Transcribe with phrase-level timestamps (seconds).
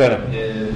[0.00, 0.42] Καλησπέρα.
[0.42, 0.68] Ε,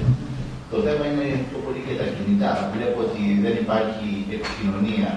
[0.71, 2.51] το θέμα είναι πιο πολύ και τα κινητά.
[2.75, 4.07] Βλέπω ότι δεν υπάρχει
[4.37, 5.09] επικοινωνία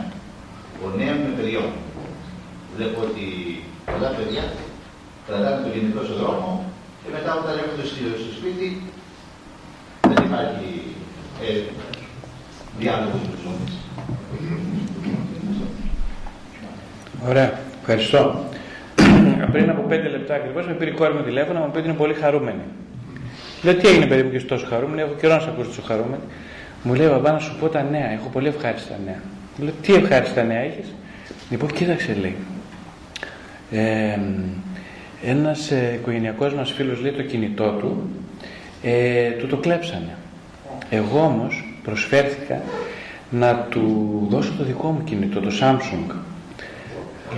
[0.80, 1.70] γονέων με παιδιών.
[2.76, 3.26] Βλέπω ότι
[3.90, 4.44] πολλά παιδιά
[5.26, 6.50] κρατάνε το κινητό στον δρόμο
[7.00, 7.86] και μετά όταν έρχονται
[8.22, 8.68] στο σπίτι
[10.10, 10.70] δεν υπάρχει
[11.46, 11.50] ε,
[12.80, 13.44] διάλογος με τους
[17.28, 17.48] Ωραία,
[17.80, 18.20] ευχαριστώ.
[19.52, 22.02] Πριν από πέντε λεπτά ακριβώς με πήρε η κόρη μου τηλέφωνο, μου πει ότι είναι
[22.02, 22.64] πολύ χαρούμενη.
[23.62, 26.22] Λέω τι έγινε παιδί μου και τόσο χαρούμενη, έχω καιρό να σε ακούσω τόσο χαρούμενη.
[26.82, 29.20] Μου λέει μπαμπά να σου πω τα νέα, έχω πολύ ευχάριστα νέα.
[29.56, 30.94] Μου λέω τι ευχάριστα νέα έχεις;
[31.50, 32.36] Λοιπόν, κοίταξε λέει.
[33.70, 34.18] Ε,
[35.24, 38.08] ένας ε, οικογενειακός μας φίλος λέει το κινητό του,
[38.82, 40.16] ε, του το κλέψανε.
[40.90, 42.62] Εγώ όμως προσφέρθηκα
[43.30, 46.14] να του δώσω το δικό μου κινητό, το Samsung.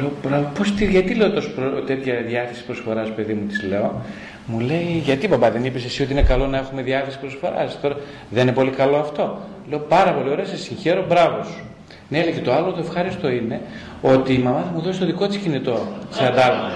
[0.00, 1.50] Λέω, πώς, τι, γιατί λέω τόσο
[1.86, 4.02] τέτοια διάθεση προσφοράς παιδί μου, της λέω.
[4.46, 7.96] Μου λέει, γιατί μπαμπά δεν είπες εσύ ότι είναι καλό να έχουμε διάθεση προσφοράς; Τώρα
[8.30, 9.38] δεν είναι πολύ καλό αυτό.
[9.68, 11.64] Λέω, πάρα πολύ ωραία, σε συγχαίρω, μπράβο σου.
[12.08, 13.60] Ναι, λέει και το άλλο το ευχάριστο είναι
[14.02, 16.68] ότι η μαμά θα μου δώσει το δικό της κινητό σε αντάλλαγμα.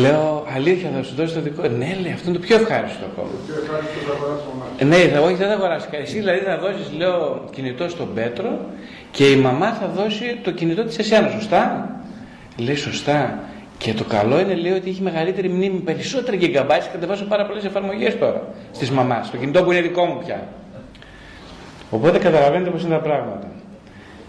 [0.00, 1.62] Λέω, αλήθεια θα σου δώσει το δικό.
[1.62, 3.28] Ναι, λέει, αυτό είναι το πιο ευχάριστο ακόμα.
[4.84, 5.86] Ναι, θα, όχι, δεν θα αγοράσει.
[5.90, 8.58] Εσύ δηλαδή θα δώσεις, λέω, κινητό στον Πέτρο
[9.10, 11.90] και η μαμά θα δώσει το κινητό της εσένα, σωστά;
[12.56, 13.38] Λέει, σωστά.
[13.82, 16.88] Και το καλό είναι, λέει, ότι έχει μεγαλύτερη μνήμη, περισσότερα gigabytes.
[16.92, 18.42] Κατεβάζω πάρα πολλές εφαρμογές τώρα
[18.72, 19.30] στις μαμάς.
[19.30, 20.48] Το κινητό που είναι δικό μου πια.
[21.90, 23.46] Οπότε καταλαβαίνετε πώς είναι τα πράγματα.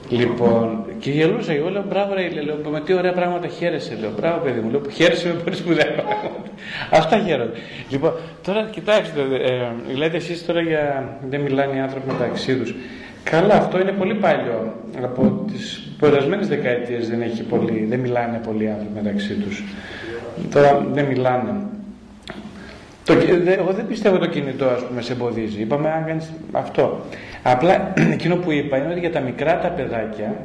[0.09, 4.39] Λοιπόν, και γελούσα εγώ, λέω μπράβο ρε, λέω, με τι ωραία πράγματα χαίρεσαι, λέω, μπράβο
[4.43, 6.49] παιδί μου, λέω, που χαίρεσαι με πολύ σπουδαία πράγματα.
[6.91, 7.57] Αυτά χαίρονται.
[7.89, 8.13] Λοιπόν,
[8.43, 9.21] τώρα κοιτάξτε,
[9.89, 12.75] ε, λέτε εσείς τώρα για, δεν μιλάνε οι άνθρωποι μεταξύ τους.
[13.23, 14.73] Καλά, αυτό είναι πολύ παλιό.
[15.03, 19.63] Από τις περασμένες δεκαετίες δεν, έχει πολύ, δεν μιλάνε πολλοί άνθρωποι μεταξύ τους.
[20.53, 21.53] Τώρα δεν μιλάνε.
[23.05, 23.13] Το,
[23.45, 25.61] εγώ δεν πιστεύω το κινητό ας πούμε σε εμποδίζει.
[25.61, 27.05] Είπαμε αν κάνεις αυτό.
[27.43, 30.35] Απλά εκείνο που είπα είναι ότι για τα μικρά τα παιδάκια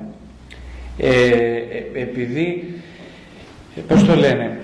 [0.98, 2.74] ε, ε επειδή
[3.88, 4.58] πώς το λένε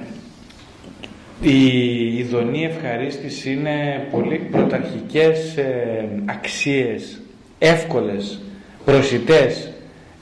[1.41, 7.22] η ειδονή ευχαρίστηση είναι πολύ πρωταρχικές ε, αξίες
[7.63, 8.41] εύκολες,
[8.85, 9.71] προσιτές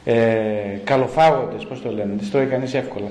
[0.05, 0.15] ε,
[0.85, 3.07] καλοφάγοντες, πώς το λένε, τις τρώει κανείς εύκολα.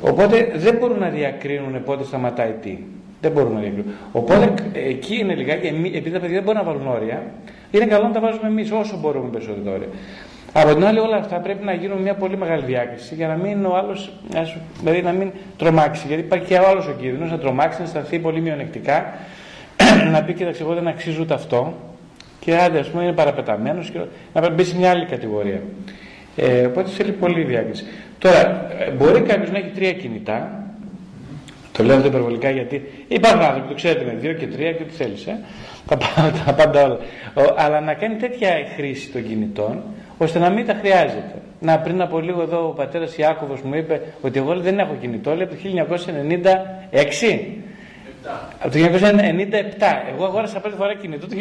[0.00, 2.78] Οπότε δεν μπορούν να διακρίνουν πότε σταματάει τι.
[3.20, 3.92] Δεν μπορούμε να διακρίνουμε.
[4.12, 7.22] Οπότε εκεί είναι λιγάκι, επειδή τα παιδιά δεν μπορούν να βάλουν όρια,
[7.70, 9.88] είναι καλό να τα βάζουμε εμείς όσο μπορούμε περισσότερο όρια.
[10.52, 13.64] Από την άλλη, όλα αυτά πρέπει να γίνουν μια πολύ μεγάλη διάκριση για να μην
[13.64, 14.12] ο άλλος,
[14.80, 16.06] δηλαδή να μην τρομάξει.
[16.06, 19.14] Γιατί υπάρχει και άλλος ο κίνδυνος να τρομάξει, να σταθεί πολύ μειονεκτικά,
[20.12, 21.74] να πει: Κοίταξε, εγώ δεν αξίζω ούτε αυτό,
[22.40, 24.00] και άντε, ας πούμε, είναι παραπεταμένο και
[24.32, 25.60] να μπει σε μια άλλη κατηγορία.
[26.36, 27.84] Ε, οπότε θέλει πολύ διάκριση.
[28.18, 30.60] Τώρα, ε, μπορεί κάποιος να έχει τρία κινητά
[31.80, 34.94] το λέω αυτό υπερβολικά γιατί υπάρχουν άνθρωποι, το ξέρετε με δύο και τρία και τι
[34.94, 35.26] θέλεις.
[35.26, 35.38] Ε;
[35.86, 35.96] Τα,
[36.46, 36.98] τα πάντα όλα.
[37.56, 39.82] αλλά να κάνει τέτοια χρήση των κινητών
[40.18, 41.34] ώστε να μην τα χρειάζεται.
[41.60, 45.34] Να πριν από λίγο εδώ ο πατέρας Ιάκωβος μου είπε ότι εγώ δεν έχω κινητό,
[45.34, 45.60] λέει από το
[46.90, 47.59] 1996.
[48.58, 50.12] Από το 1997.
[50.12, 51.36] Εγώ αγόρασα πρώτη φορά κινητό το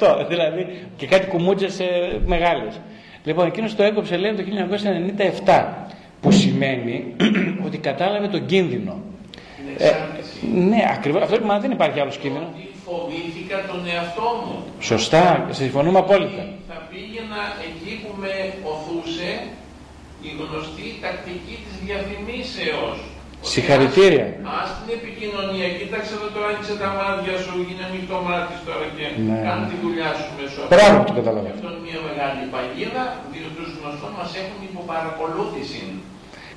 [0.00, 0.24] 1998.
[0.30, 1.80] Δηλαδή και κάτι κουμούτσες
[2.26, 2.80] μεγάλες.
[3.24, 4.42] Λοιπόν, εκείνος το έκοψε λέει το
[5.46, 5.64] 1997.
[6.20, 7.14] Που σημαίνει
[7.66, 9.02] ότι κατάλαβε τον κίνδυνο.
[9.78, 9.90] Ε,
[10.54, 11.22] ναι, ακριβώς.
[11.22, 12.46] Αυτό μα δεν υπάρχει άλλος κίνδυνο.
[12.54, 14.64] Ότι φοβήθηκα τον εαυτό μου.
[14.80, 16.42] Σωστά, συμφωνούμε απόλυτα.
[16.68, 18.34] Θα πήγαινα εκεί που με
[18.72, 19.30] οθούσε
[20.22, 22.96] η γνωστή τακτική της διαφημίσεως.
[23.52, 24.26] Συγχαρητήρια.
[24.56, 29.06] Α την επικοινωνία, κοίταξε εδώ τώρα άνοιξε τα μάτια σου, γίνει ανοιχτό μάτις τώρα και
[29.28, 29.38] ναι.
[29.46, 31.54] κάνει τη δουλειά σου μέσω Μπράβο, το καταλαβαίνω.
[31.56, 33.02] Αυτό είναι μια μεγάλη παγίδα,
[33.32, 35.82] διότι του γνωστών μας έχουν υποπαρακολούθηση.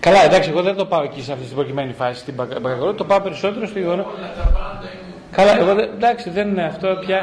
[0.05, 2.33] Καλά, εντάξει, εγώ δεν το πάω εκεί σε αυτή την προκειμένη φάση στην
[2.65, 4.05] Παγκαγορό, το πάω περισσότερο στο γεγονό.
[5.37, 7.19] Καλά, εγώ εντάξει, δεν είναι αυτό πια.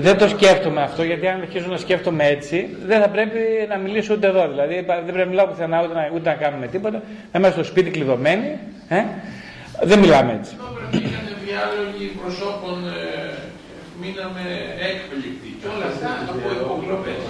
[0.00, 4.14] Δεν το σκέφτομαι αυτό, γιατί αν αρχίζω να σκέφτομαι έτσι, δεν θα πρέπει να μιλήσω
[4.14, 4.48] ούτε εδώ.
[4.48, 7.02] Δηλαδή, δεν πρέπει να μιλάω πουθενά ούτε να, ούτε να κάνουμε τίποτα.
[7.32, 8.58] Να είμαστε στο σπίτι κλειδωμένοι.
[8.88, 9.02] Ε;
[9.82, 10.56] Δεν μιλάμε έτσι.
[10.58, 13.34] Εδώ πρέπει να είναι διάλογοι προσώπων, ε,
[14.00, 14.44] μείναμε
[14.90, 17.22] έκπληκτοι και όλα αυτά από υποκλοπές.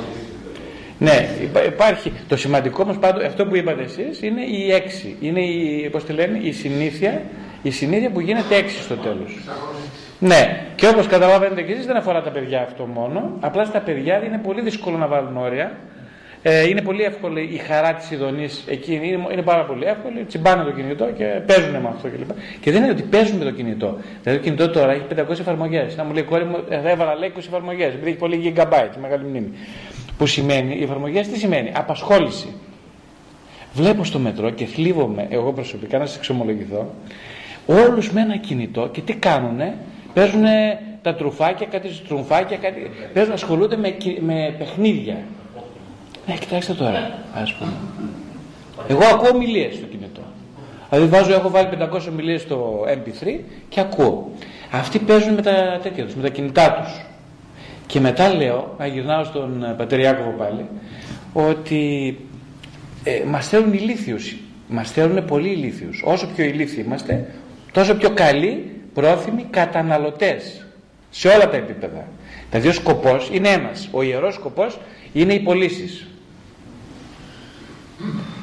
[0.99, 1.29] Ναι,
[1.67, 2.13] υπάρχει.
[2.29, 5.17] Το σημαντικό όμως πάντω, αυτό που είπατε εσείς, είναι η έξι.
[5.21, 7.23] Είναι η, πώς τη λένε, η συνήθεια,
[7.63, 9.39] η συνήθεια που γίνεται έξι στο τέλος.
[10.23, 13.37] Ναι, και όπως καταλαβαίνετε και εσείς, δεν αφορά τα παιδιά αυτό μόνο.
[13.41, 15.73] Απλά στα παιδιά είναι πολύ δύσκολο να βάλουν όρια.
[16.43, 18.95] Ε, είναι πολύ εύκολη η χαρά της ειδονής εκεί.
[18.95, 20.25] Είναι, είναι πάρα πολύ εύκολη.
[20.25, 22.29] Τσιμπάνε το κινητό και παίζουν με αυτό κλπ.
[22.29, 23.99] Και, και δεν είναι ότι παίζουν με το κινητό.
[24.23, 25.97] Δηλαδή το κινητό τώρα έχει 500 εφαρμογές.
[25.97, 27.95] Να μου λέει κόρη μου, θα έβαλα λέει 20 εφαρμογές.
[27.95, 29.51] Επειδή έχει πολύ gigabyte, μεγάλη μνήμη.
[30.19, 32.55] Που σημαίνει, οι εφαρμογές τι σημαίνει, απασχόληση.
[33.73, 36.95] Βλέπω στο μετρό και θλίβομαι εγώ προσωπικά να σας εξομολογηθώ
[37.67, 39.77] Όλους με ένα κινητό και τι κάνουνε,
[40.15, 40.45] παίζουν
[41.03, 45.17] τα τρουφάκια, κάτι στρουμφάκια, κάτι, παίζουν, ασχολούνται με, με παιχνίδια.
[46.27, 47.73] Ε, κοιτάξτε τώρα, ας πούμε.
[48.89, 50.21] Εγώ ακούω ομιλίες στο κινητό.
[50.91, 53.39] Δηλαδή βάζω, έχω βάλει 500 ομιλίες στο MP3
[53.69, 54.31] και ακούω.
[54.71, 57.05] Αυτοί παίζουν με τα τέτοια τους, με τα κινητά τους.
[57.87, 60.67] Και μετά λέω, να γυρνάω στον ε, πατέρα Ιάκωβο πάλι,
[61.33, 62.17] ότι
[63.05, 64.37] ε, μας θέλουν ηλίθιους.
[64.69, 66.03] Μας θέλουν πολύ ηλίθιους.
[66.05, 67.35] Όσο πιο ηλίθιοι είμαστε,
[67.73, 70.67] τόσο πιο καλοί, πρόθυμοι καταναλωτές.
[71.11, 72.07] Σε όλα τα επίπεδα.
[72.51, 73.89] Δηλαδή ο σκοπός είναι ένας.
[73.93, 74.79] Ο ιερός σκοπός
[75.13, 76.07] είναι οι πωλήσεις.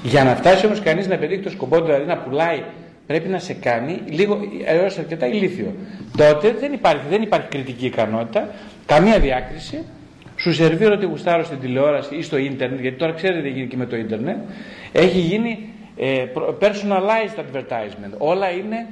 [0.03, 2.63] Για να φτάσει όμως κανείς να πετύχει το σκοπό δηλαδή να πουλάει
[3.09, 5.75] πρέπει να σε κάνει λίγο έως αρκετά ηλίθιο.
[6.17, 8.49] Τότε δεν υπάρχει, δεν υπάρχει κριτική ικανότητα,
[8.85, 9.85] καμία διάκριση.
[10.35, 13.77] Σου σερβίρω ότι γουστάρω στην τηλεόραση ή στο ίντερνετ, γιατί τώρα ξέρετε τι γίνει και
[13.77, 14.37] με το ίντερνετ.
[14.91, 16.25] Έχει γίνει ε,
[16.59, 18.13] personalized advertisement.
[18.17, 18.87] Όλα είναι,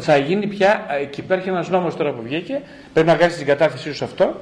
[0.00, 2.60] θα γίνει πια, ε, και υπάρχει ένας νόμος τώρα που βγήκε,
[2.92, 4.40] πρέπει να κάνεις την κατάθεσή σου αυτό,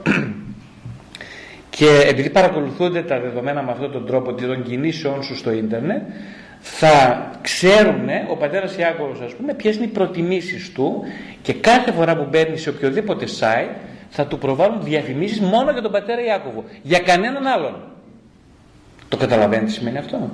[1.76, 6.02] και επειδή παρακολουθούνται τα δεδομένα με αυτόν τον τρόπο των κινήσεών σου στο ίντερνετ,
[6.60, 11.02] θα ξέρουν ο πατέρας Ιάκωβος ας πούμε ποιες είναι οι προτιμήσεις του
[11.42, 13.74] και κάθε φορά που μπαίνει σε οποιοδήποτε site
[14.10, 16.64] θα του προβάλλουν διαφημίσεις μόνο για τον πατέρα Ιάκωβο.
[16.82, 17.74] Για κανέναν άλλον.
[19.08, 20.30] Το καταλαβαίνετε τι σημαίνει αυτό;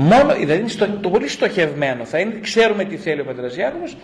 [0.00, 2.04] Μόνο, δηλαδή είναι στο, το πολύ στοχευμένο.
[2.04, 3.96] Θα είναι, ξέρουμε τι θέλει ο πατέρας Ιάκωβος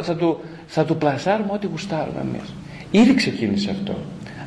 [0.00, 2.54] θα του, θα του πλασάρουμε ό,τι γουστάρουμε εμείς.
[2.90, 3.98] Ήδη ξεκίνησε αυτό.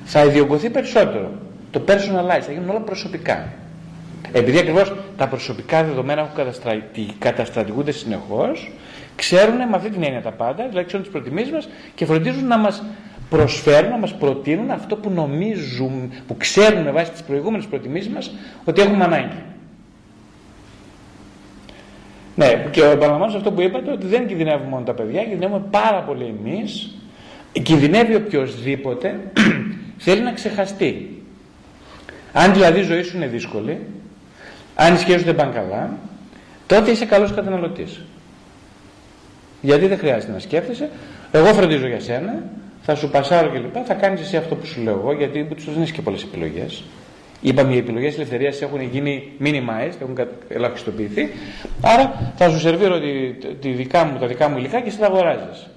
[0.04, 1.32] Θα ιδιωγκωθεί περισσότερο.
[1.72, 3.48] Το personalize θα γίνουν όλα προσωπικά.
[4.32, 6.44] Επειδή ακριβώς τα προσωπικά δεδομένα που
[7.20, 8.72] καταστρατηγούνται συνεχώς,
[9.16, 12.58] ξέρουν με αυτή την έννοια τα πάντα, δηλαδή ξέρουν τις προτιμήσεις μας και φροντίζουν να
[12.58, 12.84] μας
[13.30, 18.32] προσφέρουν, να μας προτείνουν αυτό που νομίζουν, που ξέρουν με βάση τις προηγούμενες προτιμήσεις μας
[18.66, 19.44] ότι έχουμε ανάγκη.
[22.36, 26.36] Ναι, και επαναλαμβάνω αυτό που είπατε ότι δεν κινδυνεύουμε μόνο τα παιδιά, κινδυνεύουμε πάρα πολύ
[26.40, 26.96] εμείς,
[27.52, 29.20] κινδυνεύει οποιοδήποτε
[29.98, 31.22] θέλει να ξεχαστεί.
[32.34, 33.80] Αν δηλαδή η ζωή σου είναι δύσκολη,
[34.76, 35.98] αν οι σχέσεις δεν πάνε καλά,
[36.68, 38.02] τότε είσαι καλός καταναλωτής.
[39.62, 40.90] Γιατί δεν χρειάζεται να σκέφτεσαι.
[41.32, 42.44] Εγώ φροντίζω για σένα,
[42.82, 43.76] θα σου πασάρω κλπ.
[43.86, 46.84] Θα κάνεις εσύ αυτό που σου λέω εγώ, γιατί δεν έχει και πολλές επιλογές.
[47.46, 50.18] Είπαμε οι επιλογές ελευθερίας έχουν γίνει minimized, έχουν
[50.48, 51.30] ελαχιστοποιηθεί.
[51.82, 55.06] Άρα θα σου σερβίρω τη, τη δικά μου, τα δικά μου υλικά και εσύ τα
[55.06, 55.68] αγοράζεις.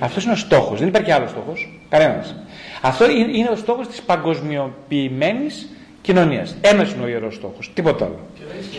[0.00, 0.78] Αυτός είναι ο στόχος.
[0.78, 1.78] Δεν υπάρχει άλλος στόχος.
[1.88, 2.34] Κανένας.
[2.82, 5.68] Αυτό είναι ο στόχος της παγκοσμιοποιημένης
[6.02, 6.56] κοινωνίας.
[6.60, 7.70] Ένας είναι ο ιερός στόχος.
[7.74, 8.18] Τίποτα άλλο.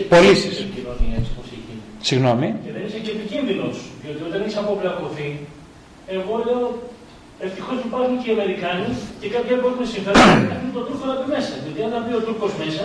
[0.08, 0.66] Πωλήσεις.
[2.00, 2.54] Συγγνώμη.
[2.64, 3.80] Και δεν είσαι και επικίνδυνος.
[4.02, 5.38] Διότι όταν έχεις αποβλακωθεί,
[6.06, 6.82] εγώ λέω
[7.46, 8.88] ευτυχώς υπάρχουν και οι Αμερικάνοι
[9.20, 11.52] και κάποιοι που έχουν συμφέρον να έχουν τον Τούρκο να πει μέσα.
[11.62, 12.84] Διότι αν μπει ο Τούρκος μέσα,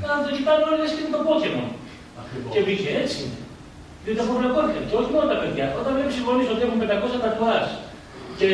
[0.00, 1.68] θα το κοιτάνε όλοι και είναι το Πόκεμον.
[2.52, 3.22] Και μπήκε έτσι.
[4.04, 4.82] Διότι αποβλακώθηκαν.
[4.88, 5.66] Και όχι μόνο τα παιδιά.
[5.80, 7.66] Όταν βλέπει γονείς ότι έχουν 500 τατουάζ
[8.38, 8.48] και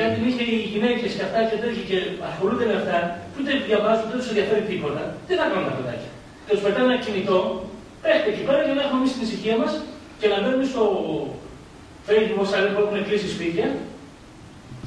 [0.00, 2.96] κάτι είχε οι γυναίκες και αυτά και τέτοια και ασχολούνται με αυτά,
[3.30, 6.10] που ούτε διαβάζουν, δεν τους ενδιαφέρει τίποτα, τι θα κάνουν τα παιδάκια.
[6.44, 7.38] Και του πετάνε ένα κινητό,
[8.10, 9.72] έχετε εκεί πέρα για να έχουμε εμείς την ησυχία μας
[10.20, 10.82] και να μπαίνουμε στο
[12.08, 13.66] Facebook, όσα που έχουν κλείσει σπίτια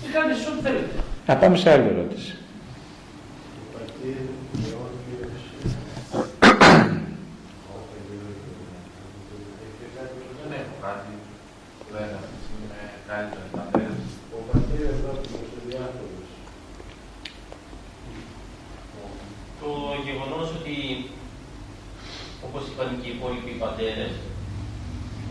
[0.01, 0.95] και κάνετε εσεί ό,τι θέλετε.
[1.27, 2.35] Να πάμε σε άλλη ερώτηση.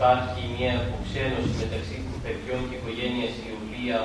[0.01, 3.97] υπάρχει μια αποξένωση μεταξύ παιδιών και οικογένεια η οποία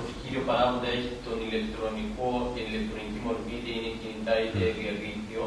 [0.00, 5.42] ω κύριο παράγοντα έχει τον ηλεκτρονικό και την ηλεκτρονική μορφή, είτε είναι κινητά είτε διαδίκτυο.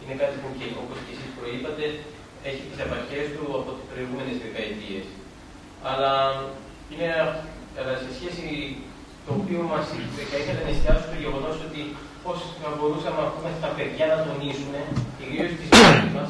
[0.00, 1.84] Είναι κάτι που και όπω και εσεί προείπατε,
[2.48, 5.00] έχει τι επαρχέ του από τι προηγούμενε δεκαετίε.
[5.90, 6.12] Αλλά
[6.90, 7.08] είναι
[7.78, 8.44] αλλά σε σχέση
[9.26, 9.78] το οποίο μα
[10.30, 11.80] θα ήθελα να εστιάσω στο γεγονό ότι
[12.24, 12.32] πώ
[12.62, 14.74] θα μπορούσαμε πούμε, τα παιδιά να τονίσουν,
[15.16, 16.23] κυρίω τι πόλει μα,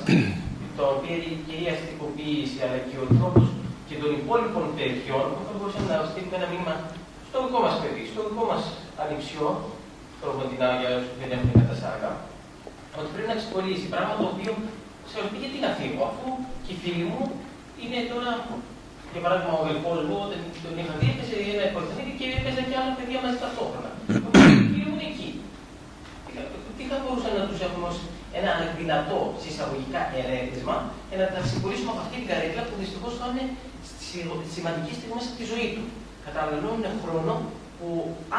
[0.79, 3.47] το οποίο και η αστικοποίηση αλλά και ο τρόπος
[3.89, 6.75] και των υπόλοιπων παιδιών που θα μπορούσαμε να στείλουμε ένα μήνυμα
[7.29, 8.63] στο δικό μας παιδί, στο δικό μας
[9.03, 9.49] ανιψιό,
[10.19, 10.29] στο
[10.81, 12.11] για όσου δεν έχουν κατασάγα,
[12.99, 14.53] ότι πρέπει να ξεχωρίσει πράγμα το οποίο
[15.11, 16.29] σε πει γιατί να φύγω, αφού
[16.65, 17.23] και οι φίλοι μου
[17.83, 18.31] είναι τώρα,
[19.13, 22.77] για παράδειγμα, ο αδελφό μου, όταν τον είχα δει, έπεσε ένα υποθέτει και έπαιζε και
[22.81, 23.91] άλλα παιδιά μαζί ταυτόχρονα.
[24.61, 25.31] Οι φίλοι μου είναι εκεί.
[26.77, 27.89] Τι θα μπορούσαν να τους έχουμε
[28.39, 30.77] ένα δυνατό συσσαγωγικά ερέθισμα
[31.09, 33.45] για να τα συγχωρήσουμε από αυτή την καρέκλα που δυστυχώς θα είναι
[34.57, 35.85] σημαντική στιγμή στη ζωή του.
[36.27, 37.33] Καταλαβαίνουν χρόνο
[37.79, 37.89] που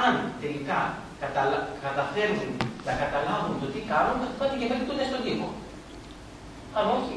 [0.05, 0.79] αν τελικά
[1.23, 1.57] καταλα...
[1.85, 2.49] καταφέρουν
[2.87, 5.47] να καταλάβουν το τι κάνουν, θα πάνε και μέχρι τον στον τύπο.
[6.77, 7.15] Αν όχι,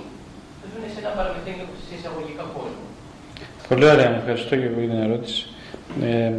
[0.58, 2.84] θα ζουν σε ένα παραμεθένιο συσσαγωγικά κόσμο.
[3.68, 5.40] Πολύ ωραία, ευχαριστώ και εγώ για την ερώτηση.
[6.02, 6.32] Ε,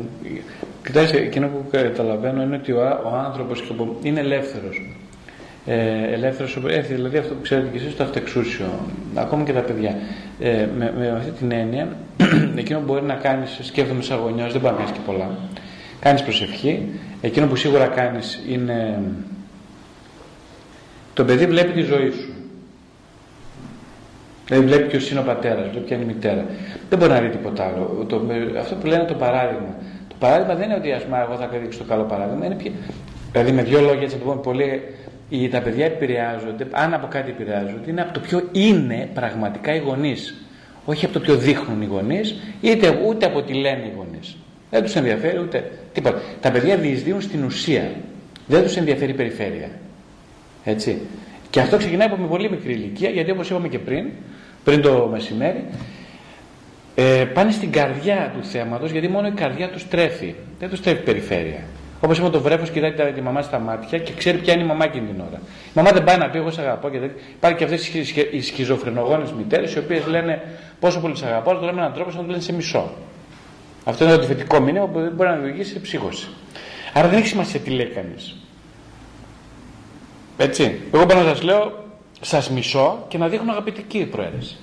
[0.86, 3.58] κοιτάξτε, εκείνο που καταλαβαίνω είναι ότι ο, ο άνθρωπος
[4.01, 4.75] είναι ελεύθερος.
[5.71, 8.65] Ε, ελεύθερος, ε, δηλαδή αυτό που ξέρετε και εσείς το αυτεξούσιο,
[9.15, 9.95] ακόμα και τα παιδιά.
[10.39, 11.95] Ε, με, με αυτή την έννοια,
[12.55, 15.29] εκείνο που μπορεί να κάνεις, σκέφτομαι σαν γονιός, δεν μπορεί να κάνεις και πολλά.
[15.99, 16.88] Κάνεις προσευχή,
[17.21, 19.01] εκείνο που σίγουρα κάνεις είναι...
[21.13, 22.33] Το παιδί βλέπει τη ζωή σου.
[24.47, 26.45] Δηλαδή βλέπει ποιος είναι ο πατέρας, βλέπει ποια είναι η μητέρα.
[26.89, 28.05] Δεν μπορεί να δει τίποτα άλλο.
[28.07, 28.21] Το,
[28.59, 29.75] αυτό που λένε το παράδειγμα.
[30.07, 32.45] Το παράδειγμα δεν είναι ότι ας πούμε, εγώ θα δείξω το καλό παράδειγμα.
[32.45, 32.71] Είναι ποιο...
[33.31, 34.81] Δηλαδή με δύο λόγια έτσι να το πούμε πολύ.
[35.29, 39.79] Οι, τα παιδιά επηρεάζονται, αν από κάτι επηρεάζονται, είναι από το ποιο είναι πραγματικά οι
[39.79, 40.36] γονείς.
[40.86, 44.38] Όχι από το ποιο δείχνουν οι γονείς, είτε ούτε από τι λένε οι γονείς.
[44.69, 46.21] Δεν τους ενδιαφέρει ούτε τίποτα.
[46.41, 47.91] Τα παιδιά διεισδύουν στην ουσία.
[48.48, 49.69] Δεν τους ενδιαφέρει η περιφέρεια.
[50.63, 51.01] Έτσι.
[51.50, 54.05] Και αυτό ξεκινάει από μια πολύ μικρή ηλικία, γιατί όπως είπαμε και πριν,
[54.63, 55.65] πριν το μεσημέρι,
[56.95, 60.36] ε, πάνε στην καρδιά του θέματος, γιατί μόνο η καρδιά τους τρέφει.
[60.59, 61.63] Δεν τους τρέφει περιφέρεια.
[62.01, 64.85] Όπως είπαμε, το βρέφος κοιτάει τη μαμά στα μάτια και ξέρει ποια είναι η μαμά
[64.85, 65.41] εκείνη την ώρα.
[65.65, 67.11] Η μαμά δεν πάει να πει: Εγώ σε αγαπώ και δεν.
[67.35, 67.87] Υπάρχει και αυτές
[68.31, 70.41] οι σχιζοφρενογόνες μητέρες, οι οποίες λένε
[70.79, 72.53] πόσο πολύ σε αγαπώ, αλλά το λέμε με έναν τρόπο σαν να το λένε σε
[72.53, 72.91] μισώ.
[73.83, 76.27] Αυτό είναι το αντιθετικό μήνυμα που δεν μπορεί να δημιουργήσει σε ψύχωση.
[76.93, 78.35] Άρα δεν έχει σημασία τι λέει κανείς.
[80.37, 80.81] Έτσι.
[80.93, 81.83] Εγώ μπορώ να σας λέω,
[82.21, 84.57] σας μισώ και να δείχνω αγαπητική προαίρεση.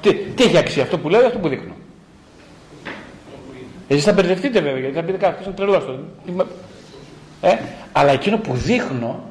[0.00, 1.72] τι, τι έχει αξία αυτό που λέω ή αυτό που δείχνω;
[3.88, 6.04] Εσείς θα μπερδευτείτε βέβαια γιατί θα πείτε κάποιος είναι τρελό.
[7.40, 7.56] Ε,
[7.92, 9.24] αλλά εκείνο που δείχνω,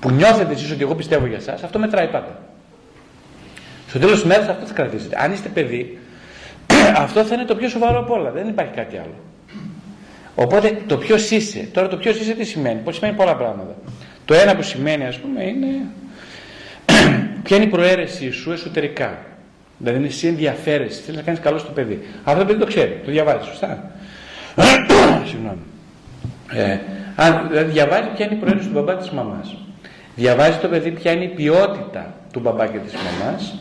[0.00, 2.38] που νιώθετε εσείς ότι εγώ πιστεύω για εσά, αυτό μετράει πάντα.
[3.88, 5.16] Στο τέλος της μέρας αυτό θα κρατήσετε.
[5.20, 5.98] Αν είστε παιδί,
[7.04, 8.30] αυτό θα είναι το πιο σοβαρό από όλα.
[8.30, 9.14] Δεν υπάρχει κάτι άλλο.
[10.34, 11.68] Οπότε το ποιος είσαι.
[11.72, 12.80] Τώρα το ποιος είσαι τι σημαίνει.
[12.84, 13.74] Πώς σημαίνει πολλά πράγματα.
[14.24, 15.66] Το ένα που σημαίνει ας πούμε είναι
[17.42, 19.18] ποια είναι η προαίρεσή σου εσωτερικά.
[19.78, 22.02] Δηλαδή είναι εσύ ενδιαφέρεσαι, θέλεις να κάνεις καλό στο παιδί.
[22.24, 23.90] Αυτό το παιδί το ξέρει, το διαβάζει, σωστά.
[25.30, 25.58] Συγγνώμη.
[26.52, 26.78] Ε,
[27.16, 29.56] αν δηλαδή διαβάζει ποια είναι η προαίρεση του μπαμπά της μαμάς.
[30.16, 33.58] Διαβάζει το παιδί ποια είναι η ποιότητα του μπαμπά και της μαμάς.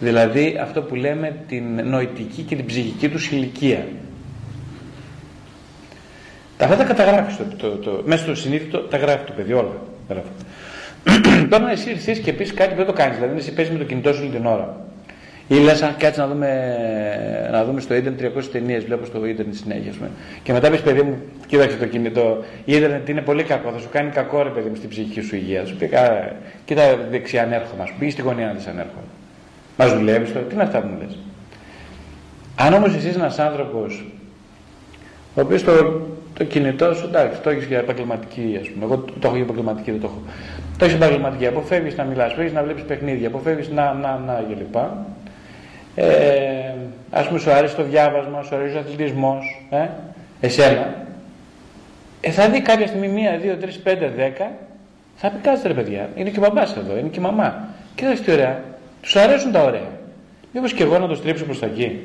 [0.00, 3.86] Δηλαδή αυτό που λέμε την νοητική και την ψυχική τους ηλικία.
[6.58, 9.76] Αυτά τα καταγράφεις το, το, το, μέσα στο συνείδητο, τα γράφει το παιδί όλα.
[11.50, 13.16] Τώρα να εσύ ήρθει και πεις κάτι που δεν το κάνεις.
[13.16, 14.89] Δηλαδή, εσύ παίζεις με το κινητό σου όλη την ώρα.
[15.52, 16.48] Ή λες, αν κάτσει να δούμε,
[17.50, 19.92] να δούμε στο ίντερνετ 300 ταινίες, βλέπω στο ίντερνετ συνέχεια.
[20.42, 22.44] Και μετά πεις, παιδί μου, κοίταξε το κινητό.
[22.64, 25.36] Η ίντερνετ είναι πολύ κακό, θα σου κάνει κακό, ρε παιδί μου, στην ψυχική σου
[25.36, 25.64] υγεία.
[25.64, 25.90] Σου πει,
[26.64, 29.06] κοίτα δεξιά ανέρχομαι, σου πει στη γωνία να δει ανέρχομαι.
[29.76, 31.18] Μας δουλεύεις τώρα, τι είναι αυτά που μου λες.
[32.56, 34.04] Αν όμως εσύ ένας άνθρωπος,
[35.34, 35.72] ο οποίος το,
[36.34, 38.84] το κινητό σου, εντάξει, το έχεις για επαγγελματική, ας πούμε.
[38.84, 40.22] Εγώ το έχω για επαγγελματική, δεν το έχω.
[40.78, 41.46] Το έχεις επαγγελματική.
[41.46, 44.76] Αποφεύγεις να μιλάς, αποφεύγεις να βλέπεις παιχνίδια, αποφεύγεις να, να, να κλπ.
[45.94, 46.72] Ε,
[47.10, 49.86] ας πούμε, σου αρέσει το διάβασμα, σου αρέσει ο αθλητισμός, ε,
[50.40, 50.94] εσένα.
[52.20, 54.50] Ε, θα δει κάποια στιγμή μία, δύο, τρεις, πέντε, δέκα,
[55.16, 57.68] θα πει κάτσε ρε παιδιά, είναι και ο μπαμπάς εδώ, είναι και η μαμά.
[57.94, 58.62] Κοίταξε τι ωραία,
[59.02, 59.88] τους αρέσουν τα ωραία.
[60.52, 62.00] Μήπως και εγώ να το στρίψω προς τα εκεί.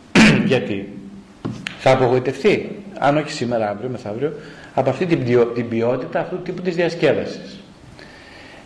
[0.50, 0.92] Γιατί
[1.78, 4.32] θα απογοητευτεί αν όχι σήμερα, αύριο, μεθαύριο,
[4.74, 7.60] από αυτή την, την ποιότητα αυτού του τύπου της διασκέδασης.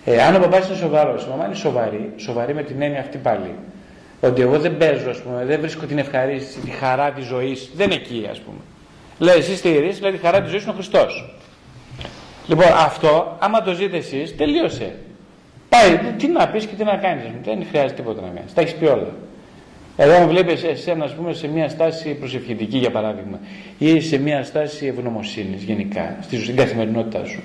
[0.05, 3.19] Ε, αν ο μπαμπάς είναι σοβαρός, η μαμά είναι σοβαρή, σοβαρή με την έννοια αυτή
[3.19, 3.55] πάλι.
[4.25, 7.87] Ότι εγώ δεν παίζω, ας πούμε, δεν βρίσκω την ευχαρίστηση, τη χαρά της ζωής, δεν
[7.87, 8.59] είναι εκεί, ας πούμε.
[9.19, 11.37] Λέει, εσύ στηρίζει, λέει, τη χαρά της ζωής είναι ο Χριστός.
[12.47, 14.95] Λοιπόν, αυτό, άμα το ζείτε εσείς, τελείωσε.
[15.69, 17.25] Πάει, τι να πεις και τι να κάνεις.
[17.45, 18.55] Δεν χρειάζεται τίποτα να κάνεις.
[18.55, 19.15] Τα έχεις πει όλα.
[19.97, 23.39] Εδώ αν βλέπεις εσένα ας πούμε, σε μια στάση προσευχητική για παράδειγμα
[23.79, 27.43] ή σε μια στάση ευγνωμοσύνης γενικά στην καθημερινότητά σου.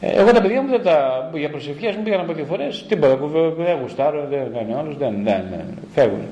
[0.00, 2.86] Ε, εγώ τα παιδιά μου δεν τα, για προσευχή, α πούμε πήγαν από δύο φορές,
[2.88, 3.16] τίποτα,
[3.56, 6.28] δεν γουστάρω, δεν κάνει όλους, δεν, δεν, δεν, φεύγουν.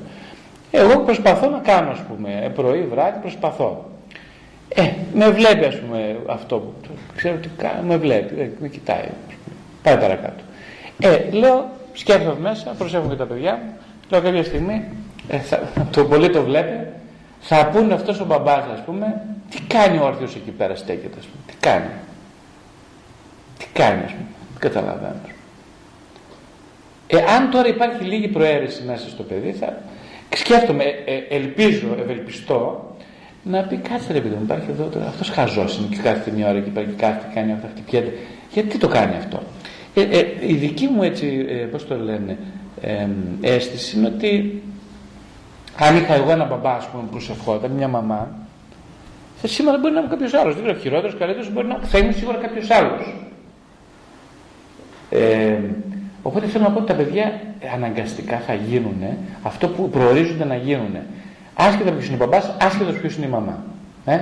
[0.70, 3.90] Εγώ προσπαθώ να κάνω, ας πούμε, ε, πρωί, βράδυ, προσπαθώ.
[4.68, 4.82] Ε,
[5.14, 6.74] με βλέπει, ας πούμε, αυτό.
[7.16, 9.08] Ξέρω τι κάνω, με βλέπει, ε, με κοιτάει.
[9.82, 10.42] Πάει παρακάτω.
[11.00, 13.72] Ε, λέω, σκέφτομαι μέσα, προσέχω και τα παιδιά μου,
[14.10, 14.84] Λέω κάποια στιγμή,
[15.28, 15.60] ε, θα,
[15.94, 16.86] το πολύ το βλέπει,
[17.40, 21.24] θα πούνε αυτός ο μπαμπάς ας πούμε, τι κάνει ο όρθιος εκεί πέρα στέκεται ας
[21.26, 21.90] πούμε, τι κάνει.
[23.64, 25.20] Τι κάνεις ας πούμε, δεν καταλαβαίνω.
[27.06, 29.82] Ε, αν τώρα υπάρχει λίγη προαίρεση μέσα στο παιδί, θα
[30.36, 32.88] σκέφτομαι, ε, ε, ελπίζω, ευελπιστώ,
[33.42, 36.48] να πει κάτσε ρε παιδί μου, υπάρχει εδώ τώρα, αυτός χαζός είναι και κάθε μια
[36.48, 38.12] ώρα και υπάρχει κάθε κάνει αυτά, χτυπιέται.
[38.50, 39.42] Γιατί το κάνει αυτό;
[39.94, 42.38] Ε, ε, η δική μου έτσι, ε, πώς το λένε,
[42.80, 43.06] ε,
[43.40, 44.62] αίσθηση είναι ότι
[45.78, 48.28] αν είχα εγώ ένα μπαμπά ας πούμε, που προσευχόταν, μια μαμά,
[49.40, 50.54] θα σήμερα μπορεί να είμαι κάποιος άλλος.
[50.54, 53.14] Δεν ξέρω, χειρότερος, καλύτερος μπορεί να θα είμαι σίγουρα κάποιος άλλος.
[55.14, 55.58] Ε,
[56.26, 57.40] Οπότε θέλω να πω ότι τα παιδιά
[57.74, 59.02] αναγκαστικά θα γίνουν
[59.42, 60.96] αυτό που προορίζονται να γίνουν.
[61.54, 63.64] Άσχετα ποιος είναι ο μπαμπάς, άσχετα ποιος είναι η μαμά.
[64.04, 64.18] Ε;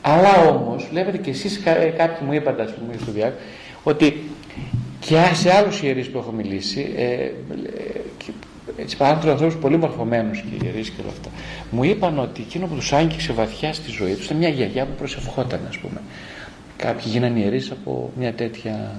[0.00, 1.60] Αλλά όμως, βλέπετε και εσείς
[1.96, 3.36] κάποιοι μου είπατε, ας πούμε, στο διάκο,
[3.82, 4.30] ότι
[5.00, 7.30] και σε άλλους ιερείς που έχω μιλήσει, ε, ε,
[8.76, 11.28] έτσι παράδειγμα ανθρώπους πολύ μορφωμένους και ιερείς και όλα αυτά,
[11.70, 14.94] μου είπαν ότι εκείνο που τους άγγιξε βαθιά στη ζωή τους ήταν μια γιαγιά που
[14.98, 16.00] προσευχόταν, ας πούμε.
[16.76, 18.94] Κάποιοι γίνανε ιερείς από μια τέτοια.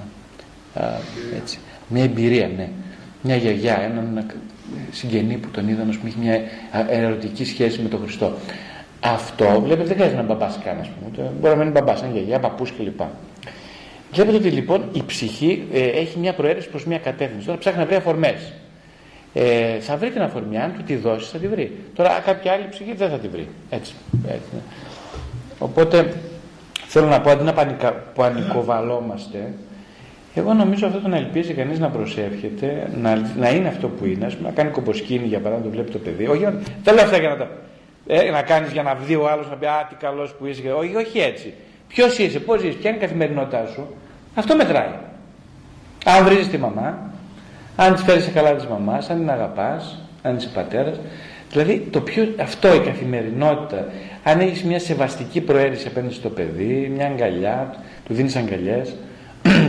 [0.73, 0.83] Α,
[1.35, 2.69] έτσι, μια εμπειρία, ναι.
[3.21, 4.25] Μια γιαγιά, έναν
[4.91, 6.41] συγγενή που τον είδαν, α πούμε, έχει μια
[6.89, 8.33] ερωτική σχέση με τον Χριστό.
[8.99, 11.29] Αυτό βλέπετε δεν χρειάζεται να μπαμπάς καν, ας πούμε.
[11.39, 13.01] Μπορεί να μην είναι μπαμπάς, σαν γιαγιά, παππούς κλπ.
[14.11, 17.45] Βλέπετε ότι λοιπόν η ψυχή ε, έχει μια προαίρεση προς μια κατεύθυνση.
[17.45, 18.53] Τώρα ψάχνει να βρει αφορμές.
[19.33, 21.77] Ε, θα βρει την αφορμή, αν του τη δώσεις θα τη βρει.
[21.95, 23.47] Τώρα κάποια άλλη ψυχή δεν θα τη βρει.
[23.69, 23.93] Έτσι.
[24.27, 24.59] έτσι ναι.
[25.59, 26.13] Οπότε
[26.87, 29.53] θέλω να πω αντί να πανικα, πανικοβαλόμαστε,
[30.35, 34.25] εγώ νομίζω αυτό το να ελπίζει κανείς να προσεύχεται, να, να είναι αυτό που είναι,
[34.25, 36.27] πούμε, να κάνει κομποσκίνη για παράδειγμα, το βλέπει το παιδί.
[36.27, 36.47] Όχι,
[36.83, 37.49] δεν λέω αυτά για να τα.
[38.07, 40.71] Ε, να κάνεις για να δει ο άλλος να πει Α, τι καλός που είσαι.
[40.71, 41.53] Όχι, όχι έτσι.
[41.87, 43.95] Ποιος είσαι, πώς είσαι, ποια είναι η καθημερινότητά σου.
[44.35, 44.89] Αυτό μετράει.
[46.05, 47.11] Αν βρει τη μαμά,
[47.75, 50.99] αν της φέρεις καλά της μαμάς, αν την αγαπάς, αν είσαι πατέρας.
[51.51, 53.85] Δηλαδή το πιο, αυτό η καθημερινότητα.
[54.23, 58.95] Αν έχεις μια σεβαστική προαίρεση απέναντι στο παιδί, μια αγκαλιά, του δίνεις αγκαλιές,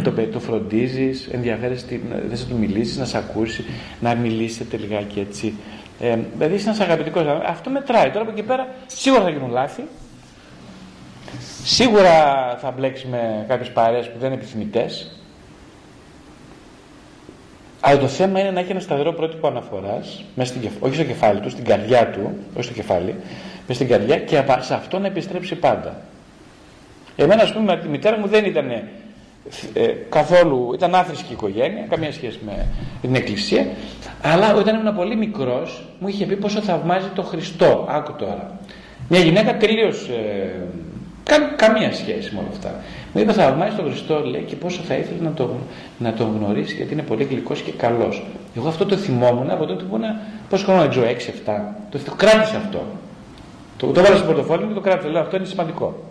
[0.03, 3.65] το, το φροντίζεις, ενδιαφέρεσαι, δεν θα του μιλήσεις, να σε ακούσει,
[4.01, 5.55] να μιλήσετε λιγάκι έτσι.
[6.01, 8.11] Ε, δηλαδή είσαι ένας αγαπητικός Αυτό μετράει.
[8.11, 9.83] Τώρα από εκεί πέρα σίγουρα θα γίνουν λάθη,
[11.65, 15.21] Σίγουρα θα μπλέξεις με κάποιες παρέες που δεν είναι επιθυμητές.
[17.81, 20.25] Αλλά το θέμα είναι να έχει ένα σταθερό πρότυπο αναφοράς,
[20.81, 23.15] όχι στο κεφάλι του, στην καρδιά του, όχι στο κεφάλι,
[23.67, 26.01] μες στην καρδιά και σε αυτό να επιστρέψει πάντα.
[27.17, 28.83] Εμένα, ας πούμε, η μητέρα μου δεν ήταν
[29.73, 32.67] ε, καθόλου, ήταν άθρησκη οικογένεια, καμία σχέση με
[33.01, 33.67] την εκκλησία,
[34.23, 37.87] αλλά όταν ήμουν πολύ μικρός μου είχε πει πόσο θαυμάζει το Χριστό.
[37.89, 38.59] Άκου τώρα.
[39.09, 40.51] Μια γυναίκα τελείως ε,
[41.31, 42.75] Κα, καμία σχέση με όλα αυτά.
[43.13, 45.51] Μου είπε θαυμάζει τον Χριστό λέει και πόσο θα ήθελε να τον,
[45.99, 48.27] να τον γνωρίσει γιατί είναι πολύ γλυκός και καλός.
[48.57, 50.11] Εγώ αυτό το θυμόμουν από τότε που ήμουν
[50.49, 51.61] πόσο χρόνο δεν ξέρω, 6-7.
[51.91, 52.83] Το, το κράτησε αυτό.
[53.77, 55.09] Το, το βάλα στο πορτοφόλι και το κράτησε.
[55.09, 56.10] Λέω αυτό είναι σημαντικό.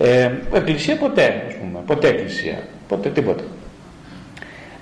[0.00, 1.78] Ε, εκκλησία ποτέ, ας πούμε.
[1.86, 2.58] Ποτέ εκκλησία.
[2.88, 3.42] Ποτέ τίποτα.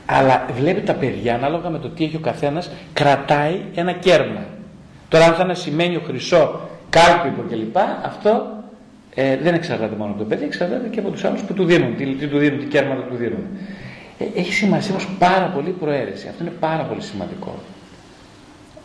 [0.06, 4.44] Αλλά βλέπει τα παιδιά ανάλογα με το τι έχει ο καθένας, κρατάει ένα κέρμα.
[5.08, 8.46] Τώρα, αν θα είναι σημαίνει ο χρυσό, κάλπικο κλπ., αυτό
[9.14, 11.96] ε, δεν εξαρτάται μόνο από το παιδί, εξαρτάται και από τους άλλους που του δίνουν,
[11.96, 13.46] τι, τι του δίνουν, τι κέρματα του δίνουν.
[14.18, 16.28] Ε, έχει σημασία όμως πάρα πολύ η προαίρεση.
[16.28, 17.54] Αυτό είναι πάρα πολύ σημαντικό.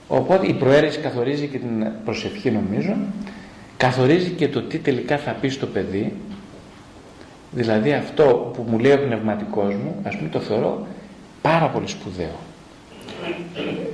[0.07, 2.95] Οπότε η προαίρεση καθορίζει και την προσευχή νομίζω,
[3.81, 6.13] καθορίζει και το τι τελικά θα πει στο παιδί.
[7.51, 10.87] Δηλαδή αυτό που μου λέει ο πνευματικός μου, ας πούμε το θεωρώ
[11.41, 12.35] πάρα πολύ σπουδαίο.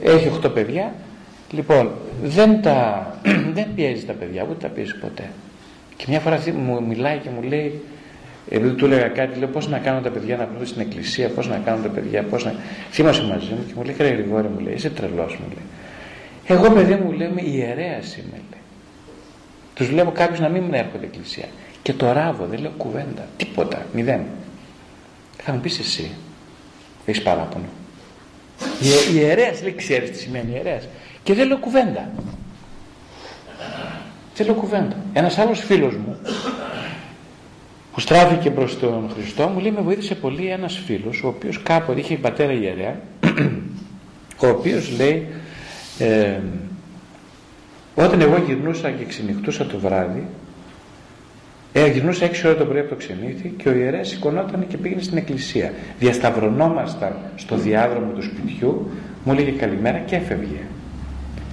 [0.03, 0.93] Έχει 8 παιδιά,
[1.51, 1.91] λοιπόν
[2.23, 3.07] δεν, τα,
[3.55, 5.29] δεν πιέζει τα παιδιά, ούτε τα πιέζει ποτέ.
[5.97, 7.81] Και μια φορά αυτή μου μιλάει και μου λέει,
[8.49, 11.47] επειδή του έλεγα κάτι, λέω πώς να κάνω τα παιδιά να βρουν στην εκκλησία, πώς
[11.47, 12.53] να κάνουν τα παιδιά, πώς να.
[12.91, 15.65] Θύμασε μαζί μου και μου λέει, Κύριε Γρηγόρη, μου λέει, είσαι τρελός, μου λέει.
[16.57, 18.61] Εγώ, παιδί μου, λέω, είμαι ιερέας είμαι, λέει.
[19.77, 21.45] Τους βλέπω κάποιους να μην με έρχονται εκκλησία.
[21.81, 23.27] Και το ράβω, δεν λέω κουβέντα.
[23.37, 24.21] Τίποτα, μηδέν.
[25.37, 26.11] Θα μου πεις εσύ,
[27.05, 27.65] έχεις παράπονο.
[28.81, 30.87] Η ιερέας λέει, ξέρεις τι σημαίνει ιερέας.
[31.23, 32.09] Και δεν λέω κουβέντα.
[34.33, 34.95] Θέλω κουβέντα.
[35.13, 36.17] Ένας άλλος φίλος μου
[37.93, 41.99] που στράφηκε προς τον Χριστό μου λέει με βοήθησε πολύ ένας φίλος ο οποίος κάποτε
[41.99, 42.99] είχε πατέρα ιερέα
[44.43, 45.27] ο οποίος λέει
[45.99, 46.39] ε,
[47.97, 50.23] όταν εγώ γυρνούσα και ξενυχτούσα το βράδυ
[51.73, 55.01] ε, γυρνούσα 6 ώρα το πρωί από το ξενύχτη και ο ιερέας σηκωνόταν και πήγαινε
[55.01, 55.73] στην εκκλησία.
[55.99, 58.89] Διασταυρωνόμασταν στο διάδρομο του σπιτιού,
[59.23, 60.59] μου έλεγε καλημέρα και έφευγε.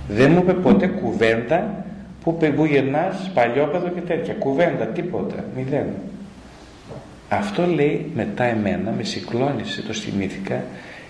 [0.09, 1.85] Δεν μου είπε ποτέ κουβέντα
[2.25, 4.35] Πού, πού γυρνάς, παλιόπαιδο και τέτοια.
[4.35, 5.87] Κουβέντα, τίποτα, μηδέν.
[7.29, 10.65] Αυτό λέει μετά εμένα, με συγκλώνησε, το θυμήθηκα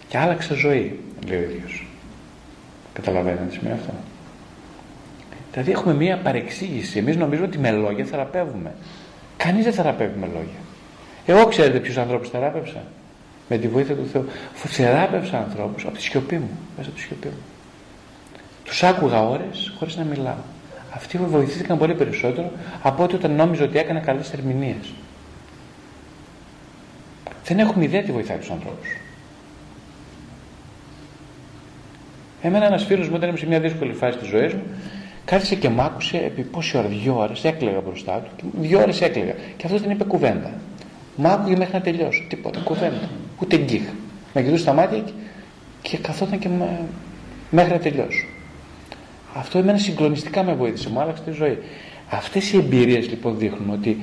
[0.08, 1.86] και άλλαξα ζωή, λέει ο ίδιος.
[2.92, 3.92] Καταλαβαίνετε τι σημαίνει αυτό;
[5.54, 6.98] Δηλαδή έχουμε μία παρεξήγηση.
[6.98, 8.74] Εμείς νομίζουμε ότι με λόγια θεραπεύουμε.
[9.36, 10.60] Κανείς δεν θεραπεύει με λόγια.
[11.26, 12.82] Εγώ ξέρετε ποιους ανθρώπους θεράπευσα.
[13.48, 14.24] Με τη βοήθεια του Θεού.
[14.54, 16.58] Θεράπευσα ανθρώπους από τη σιωπή μου.
[16.76, 17.42] Μέσα από τη σιωπή μου.
[18.64, 20.42] Τους άκουγα ώρες χωρίς να μιλάω.
[20.94, 24.92] Αυτοί βοηθήθηκαν πολύ περισσότερο από ό,τι όταν νόμιζε ότι έκανε καλές ερμηνείες.
[27.44, 28.88] Δεν έχουμε ιδέα τι βοηθάει τους ανθρώπους.
[32.42, 34.62] Εμένα ένας φίλος μου όταν ήμουν σε μια δύσκολη φάση της ζωής μου
[35.24, 39.00] κάθισε και μ' άκουσε επί πόση ώρα, δύο ώρες έκλαιγα μπροστά του και δύο ώρες
[39.00, 40.50] έκλαιγα και αυτός δεν είπε κουβέντα.
[41.16, 43.08] Μ' άκουγε μέχρι να τελειώσω, τίποτα, κουβέντα,
[43.42, 43.82] ούτε γκίχ.
[44.34, 45.12] Με κοιτούσε στα μάτια και,
[45.82, 46.80] και καθόταν και με,
[47.50, 48.26] μέχρι να τελειώσω.
[49.34, 51.58] Αυτό εμένα συγκλονιστικά με βοήθησε, μου άλλαξε τη ζωή.
[52.10, 53.98] Αυτές οι εμπειρίες λοιπόν δείχνουν ότι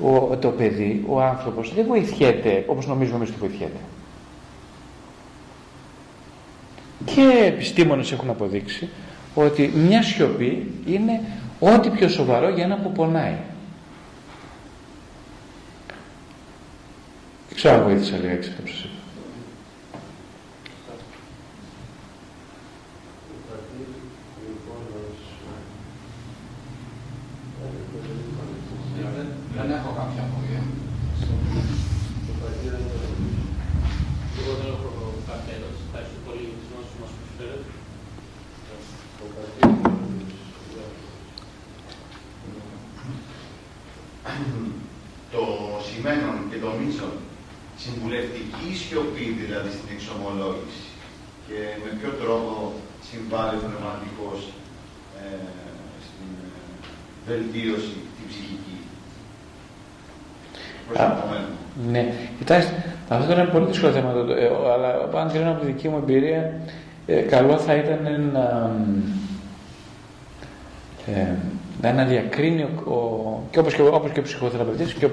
[0.00, 3.78] ο, το παιδί, ο άνθρωπος δεν βοηθιέται όπως νομίζουμε εμείς ότι βοηθιέται.
[7.04, 8.88] Και επιστήμονες έχουν αποδείξει
[9.38, 11.20] ότι μια σιωπή είναι
[11.60, 13.36] ό,τι πιο σοβαρό για ένα που πονάει.
[17.48, 18.90] Δεν ξέρω αν βοήθησα λίγα αυτό που σας είπα.
[29.56, 30.62] Δεν έχω κάποια απορία.
[34.38, 34.88] Εγώ δεν έχω
[35.28, 35.82] κάποια ερώτηση.
[35.88, 37.70] Ευχαριστώ πολύ για τις γνώσεις μας που προσφέρετε.
[45.32, 45.42] το
[45.88, 47.12] σημαίνον και το μίσον
[47.84, 50.84] συμβουλευτική σιωπή δηλαδή στην εξομολόγηση
[51.46, 52.52] και με ποιο τρόπο
[53.08, 54.38] συμβάλλει ο πνευματικός
[55.22, 55.48] ε,
[56.06, 56.54] στην ε,
[57.28, 58.76] βελτίωση την ψυχική.
[60.86, 61.48] Προς Α, το επόμενο.
[61.92, 62.04] Ναι,
[62.38, 62.74] κοιτάξτε,
[63.08, 65.96] αυτό είναι ένα πολύ δύσκολο θέμα, το- ε, αλλά αν κρίνω από τη δική μου
[65.96, 66.52] εμπειρία,
[67.06, 68.70] ε, καλό θα ήταν να,
[71.06, 71.26] ε,
[71.82, 75.10] να, να διακρίνει ο, ο- και όπως και, ο- όπως και ο ψυχοθεραπευτής και ο,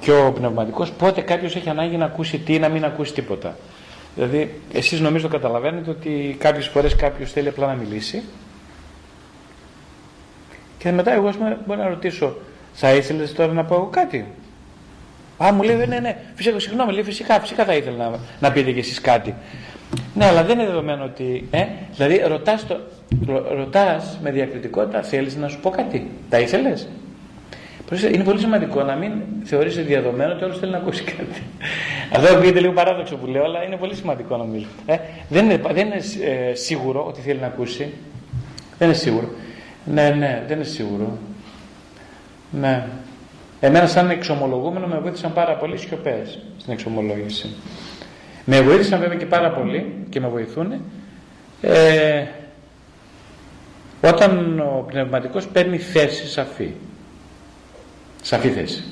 [0.00, 3.56] και ο πνευματικός πότε κάποιος έχει ανάγκη να ακούσει τι ή να μην ακούσει τίποτα.
[4.14, 8.22] Δηλαδή, εσείς νομίζω το καταλαβαίνετε ότι κάποιες φορές κάποιος θέλει απλά να μιλήσει
[10.78, 12.36] και μετά εγώ ας πούμε, μπορώ να ρωτήσω
[12.72, 14.26] θα ήθελες τώρα να πω εγώ κάτι;
[15.44, 18.70] Α, μου λέει, ναι, ναι, φυσικά, συγγνώμη, λέει, φυσικά, φυσικά θα ήθελα να, να πείτε
[18.72, 19.34] κι εσείς κάτι.
[20.14, 22.80] Ναι, αλλά δεν είναι δεδομένο ότι, ε, δηλαδή ρωτάς, το,
[23.26, 26.88] ρω- ρωτάς με διακριτικότητα, θέλεις να σου πω κάτι, τα ήθελες;
[27.86, 29.12] Προσέξτε, Είναι πολύ σημαντικό να μην
[29.44, 31.42] θεωρείς διαδομένο ότι όλος θέλει να ακούσει κάτι.
[32.12, 34.66] Αυτό ακούγεται λίγο παράδοξο που λέω, αλλά είναι πολύ σημαντικό νομίζω.
[34.86, 34.96] Ε,
[35.28, 36.00] δεν είναι, δεν είναι
[36.50, 37.92] ε, σίγουρο ότι θέλει να ακούσει.
[38.78, 39.28] Δεν είναι σίγουρο.
[39.84, 41.18] Ναι, ναι, δεν είναι σίγουρο.
[42.50, 42.86] Ναι.
[43.60, 47.54] Εμένα σαν εξομολογούμενο με βοήθησαν πάρα πολύ σιωπές στην εξομολόγηση.
[48.44, 50.72] Με βοήθησαν βέβαια και πάρα πολύ και με βοηθούν
[51.60, 52.24] ε,
[54.02, 56.70] όταν ο πνευματικός παίρνει θέση σαφή.
[58.22, 58.84] Σαφή θέση.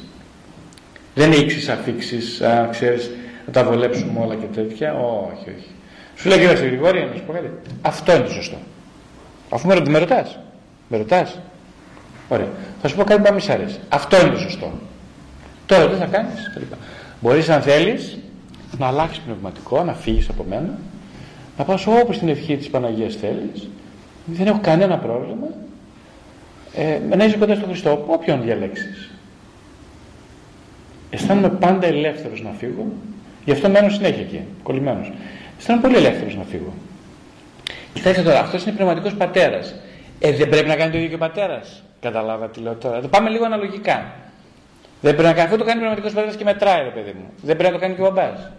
[1.15, 3.11] Δεν είναι ίξεις αφήξεις, α, ξέρεις,
[3.47, 4.95] να τα βολέψουμε όλα και τέτοια.
[4.95, 5.71] Όχι, όχι.
[6.17, 7.51] Σου λέει κύριε Γρηγόρη, να σου πω κάτι.
[7.83, 8.57] Αυτό είναι το σωστό.
[9.51, 10.39] Αφού με, ρω- με ρωτάς.
[10.89, 11.39] Με ρωτάς.
[12.29, 12.49] Ωραία.
[12.83, 13.79] Θα σου πω κάτι που να μη σ' αρέσει.
[13.89, 14.73] Αυτό είναι το σωστό.
[15.67, 16.73] Τώρα τι θα κάνεις; κλπ.
[17.21, 18.19] Μπορείς αν θέλεις
[18.79, 20.79] να αλλάξεις πνευματικό, να φύγεις από μένα,
[21.59, 23.69] να πας όπου στην ευχή της Παναγίας θέλεις.
[24.25, 25.47] Δεν έχω κανένα πρόβλημα.
[26.75, 29.11] Ε, να είσαι κοντά στον Χριστό, όποιον διαλέξεις.
[31.11, 32.87] Αισθάνομαι πάντα ελεύθερος να φύγω.
[33.45, 35.13] Γι' αυτό μένω συνέχεια εκεί, κολλημένος.
[35.59, 36.73] Αισθάνομαι πολύ ελεύθερος να φύγω.
[37.93, 39.75] Κοιτάξτε τώρα, αυτός είναι πνευματικός πατέρας.
[40.19, 41.83] Ε, δεν πρέπει να κάνει το ίδιο και ο πατέρας.
[42.01, 43.01] Καταλάβα τι λέω τώρα.
[43.01, 44.13] Το πάμε λίγο αναλογικά.
[45.01, 45.45] Δεν πρέπει να κάνει.
[45.45, 47.31] Αυτό το κάνει πνευματικός πατέρας και μετράει, ρε παιδί μου.
[47.43, 48.51] Δεν πρέπει να το κάνει και ο μπαμπάς.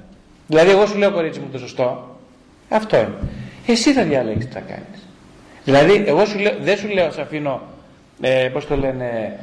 [0.47, 2.17] Δηλαδή, εγώ σου λέω, κορίτσι μου, το σωστό.
[2.69, 3.13] Αυτό είναι.
[3.67, 5.07] Εσύ θα διαλέξεις τι θα κάνεις.
[5.63, 7.61] Δηλαδή, εγώ σου λέω, δεν σου λέω, σε αφήνω,
[8.21, 9.39] ε, πώς το λένε,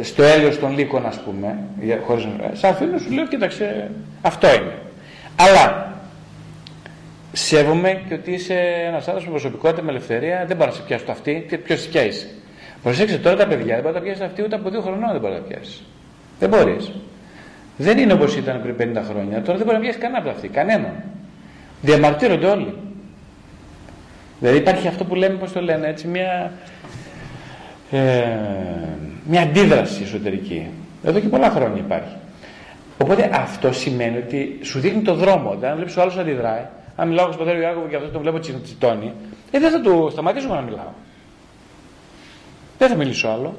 [0.00, 1.58] στο έλεος των λύκων, ας πούμε.
[1.80, 3.90] για- Χωρίς, να- σε αφήνω, σου λέω, κοίταξε,
[4.22, 4.78] αυτό είναι.
[5.36, 5.90] Αλλά
[7.32, 8.54] Σέβομαι και ότι είσαι
[8.86, 10.44] ένας άνθρωπος με προσωπικότητα, με ελευθερία.
[10.46, 11.46] Δεν μπορώ να σε πιάσω το αυτή.
[11.64, 12.26] Ποιος ποια είσαι.
[12.82, 15.20] Προσέξτε τώρα τα παιδιά, δεν μπορεί να τα πιάσει αυτή ούτε από δύο χρονών δεν
[15.20, 15.82] μπορεί να τα πιάσει.
[16.38, 16.90] Δεν μπορείς.
[17.76, 19.42] Δεν είναι όπως ήταν πριν 50 χρόνια.
[19.42, 20.48] Τώρα δεν μπορεί να πιάσει κανένα από αυτή.
[20.48, 20.92] Κανέναν.
[21.82, 22.74] Διαμαρτύρονται όλοι.
[24.40, 26.52] Δηλαδή υπάρχει αυτό που λέμε, πώς το λένε, έτσι, μια,
[27.90, 28.22] ε,
[29.24, 30.66] μια αντίδραση εσωτερική.
[31.04, 32.14] Εδώ και πολλά χρόνια υπάρχει.
[33.02, 35.48] Οπότε αυτό σημαίνει ότι σου δείχνει το δρόμο.
[35.48, 36.62] Δηλαδή, αν βλέπεις ο άλλος αντιδράει,
[36.96, 39.12] αν μιλάω στον πατέρα Ιάκωβο και αυτός τον βλέπω τσι- τσιτώνει,
[39.50, 40.92] ε, δεν θα του σταματήσω να μιλάω.
[42.78, 43.56] Δεν θα μιλήσω άλλο.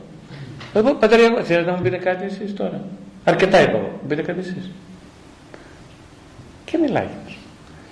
[0.74, 2.82] Εγώ, πατέρα Ιάκωβο, θέλετε να μου πείτε κάτι εσείς τώρα;
[3.24, 4.00] Αρκετά είπα εγώ.
[4.02, 4.72] Μου πείτε κάτι εσείς.
[6.66, 7.08] Και μιλάει.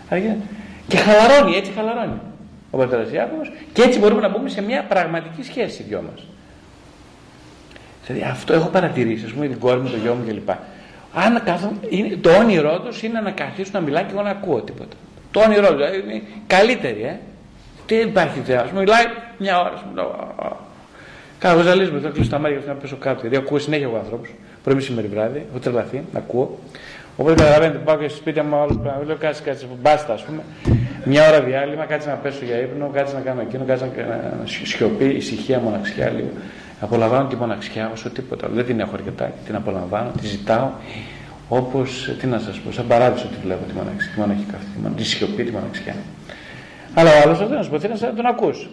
[0.09, 0.35] Αρκετά.
[0.87, 2.19] Και χαλαρώνει, έτσι χαλαρώνει
[2.71, 6.25] ο πατέρας Ιάκωβος και έτσι μπορούμε να μπούμε σε μια πραγματική σχέση οι δυο μας.
[8.05, 10.49] Δηλαδή αυτό έχω παρατηρήσει, ας πούμε, την κόρη μου, το γιο μου κλπ.
[11.13, 14.61] Αν κάθομαι, είναι, το όνειρό τους είναι να καθίσουν να μιλάει και εγώ να ακούω
[14.61, 14.95] τίποτα.
[15.31, 17.19] Το όνειρό τους δηλαδή είναι καλύτερη, ε.
[17.85, 18.61] Τι υπάρχει θέμα.
[18.61, 19.03] Α μιλάει
[19.37, 20.07] μια ώρα, σου μιλάω.
[20.07, 20.64] α, α.
[21.39, 23.19] Κάνω ζαλίζομαι, θα κλείσω τα μάτια και να πέσω κάτω.
[23.21, 26.59] Γιατί ακούω συνέχεια εγώ ανθρώπους, πρωί μεσημέρι βράδυ, έχω τρελαθεί, να ακούω.
[27.17, 29.03] Οπότε καταλαβαίνετε, πάω και στο σπίτι μου, άλλο πράγμα.
[29.05, 30.41] Λέω κάτσε, κάτσε, μπάστα, ας πούμε.
[31.03, 34.15] Μια ώρα διάλειμμα, κάτσε να πέσω για ύπνο, κάτσε να κάνω εκείνο, κάτσε να, να,
[34.15, 36.29] να σιωπή, ησυχία, μοναξιά λίγο.
[36.79, 38.47] Απολαμβάνω τη μοναξιά όσο τίποτα.
[38.53, 40.69] Δεν την έχω αρκετά, την απολαμβάνω, τη ζητάω.
[41.49, 45.03] όπως, τι να σας πω, σαν παράδεισο τη βλέπω τη μοναξιά, τη μοναχική αυτή, τη
[45.03, 45.95] σιωπή, τη μοναξιά.
[46.93, 48.67] Αλλά ο άλλος αυτό να σου πω, θέλει να τον ακούσει.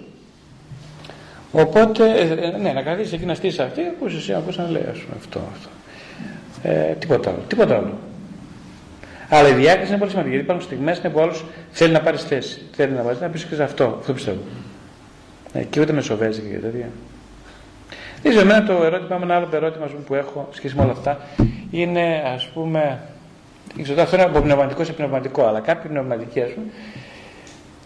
[1.52, 4.86] Οπότε, ε, ε, ναι, να καθίσεις εκεί να στήσει αυτή, ακούσει εσύ, ακούσει να λέει,
[4.90, 5.68] ας πούμε, αυτό, αυτό.
[6.62, 7.98] Ε, τίποτα άλλο, τίποτα άλλο.
[9.28, 12.62] Αλλά η διάκριση είναι πολύ σημαντική, γιατί υπάρχουν στιγμές που άλλος θέλει να πάρεις θέση,
[12.72, 14.38] θέλει να πάρεις, να πεις και αυτό, αυτό πιστεύω.
[15.52, 16.88] Ε, και ούτε μεσοβέζει και τέτοια.
[18.22, 21.20] Δεν ξέρω, εμένα το ερώτημα, ένα άλλο ερώτημα που έχω σχέση με όλα αυτά
[21.70, 22.98] είναι ας πούμε,
[23.82, 26.66] ξέρω, αυτό είναι από πνευματικό σε πνευματικό, αλλά κάποιοι πνευματικοί ας πούμε,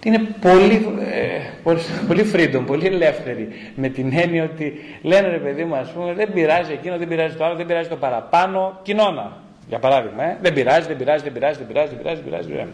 [0.06, 5.64] είναι πολύ, ε, πολύ, πολύ freedom, πολύ ελεύθεροι με την έννοια ότι λένε ρε παιδί
[5.64, 9.32] μου ας πούμε δεν πειράζει εκείνο, δεν πειράζει το άλλο, δεν πειράζει το παραπάνω, κοινώνα
[9.68, 12.48] για παράδειγμα, ε, δεν πειράζει, δεν πειράζει, δεν πειράζει, δεν πειράζει, δεν πειράζει, δεν πειράζει,
[12.48, 12.72] δεν πειράζει.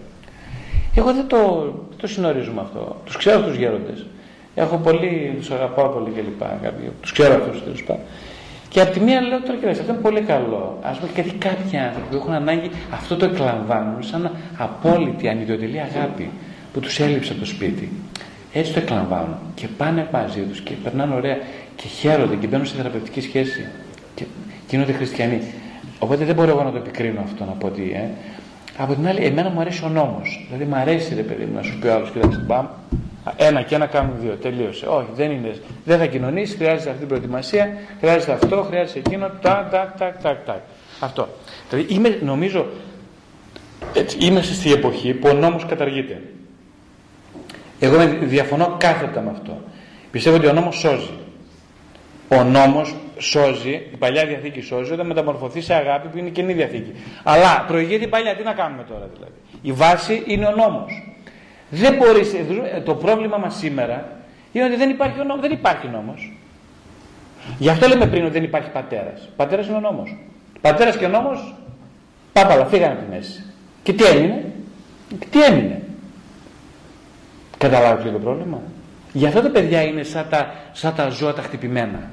[0.94, 1.38] Εγώ δεν το,
[1.96, 2.96] το συνορίζουμε αυτό.
[3.04, 4.06] Τους ξέρω τους γέροντες.
[4.54, 6.42] Έχω πολύ, τους αγαπάω πολύ κλπ.
[7.00, 8.02] Τους ξέρω αυτούς τέλος πάντων.
[8.68, 10.78] Και από τη μία λέω τώρα κοιτάξτε, αυτό είναι πολύ καλό.
[10.82, 16.30] Α πούμε, γιατί κάποιοι άνθρωποι που έχουν ανάγκη αυτό το εκλαμβάνουν σαν απόλυτη ανιδιοτελή αγάπη
[16.72, 17.92] που τους έλειψε από το σπίτι.
[18.52, 21.36] Έτσι το εκλαμβάνουν και πάνε μαζί τους και περνάνε ωραία
[21.76, 23.66] και χαίρονται και μπαίνουν σε θεραπευτική σχέση
[24.14, 24.24] και
[24.68, 25.42] γίνονται χριστιανοί.
[25.98, 27.92] Οπότε δεν μπορώ εγώ να το επικρίνω αυτό να πω ότι.
[27.94, 28.08] Ε.
[28.76, 30.46] Από την άλλη, εμένα μου αρέσει ο νόμος.
[30.46, 32.66] Δηλαδή, μου αρέσει ρε παιδί μου να σου πει ο άλλος, κοιτάξτε, μπαμ,
[33.36, 34.32] ένα και ένα κάνουν δύο.
[34.42, 34.86] Τελείωσε.
[34.86, 35.56] Όχι, δεν είναι.
[35.84, 39.30] Δεν θα κοινωνήσεις, χρειάζεται αυτή την προετοιμασία, χρειάζεται αυτό, χρειάζεται εκείνο.
[39.40, 40.60] Τάκ, τάκ, τάκ, τάκ, τάκ.
[41.00, 41.28] Αυτό.
[41.70, 42.66] Δηλαδή είμαι, νομίζω,
[43.94, 46.22] έτσι, είμαστε στη εποχή που ο νόμος καταργείται.
[47.84, 49.60] Εγώ διαφωνώ κάθετα με αυτό.
[50.10, 51.10] Πιστεύω ότι ο νόμος σώζει.
[52.28, 56.92] Ο νόμος σώζει, η παλιά διαθήκη σώζει όταν μεταμορφωθεί σε αγάπη που είναι καινή διαθήκη.
[57.22, 59.32] Αλλά προηγείται η παλιά, τι να κάνουμε τώρα δηλαδή.
[59.62, 61.14] Η βάση είναι ο νόμος.
[61.70, 64.06] Δεν μπορείς, ε, το πρόβλημα μας σήμερα
[64.52, 65.40] είναι ότι δεν υπάρχει ο νόμος.
[65.40, 66.36] Δεν υπάρχει νόμος.
[67.58, 69.28] Γι' αυτό λέμε πριν ότι δεν υπάρχει πατέρας.
[69.36, 70.16] Πατέρας είναι ο νόμος.
[70.60, 71.54] Πατέρας και ο νόμος,
[72.32, 73.44] πάπαλα, φύγανε από τη μέση.
[73.82, 74.44] Και τι έμεινε;
[75.18, 75.81] Και τι έμεινε;
[77.62, 78.60] Καταλάβετε το πρόβλημα;
[79.12, 82.10] Γι' αυτό τα παιδιά είναι σαν τα, σαν τα ζώα τα χτυπημένα.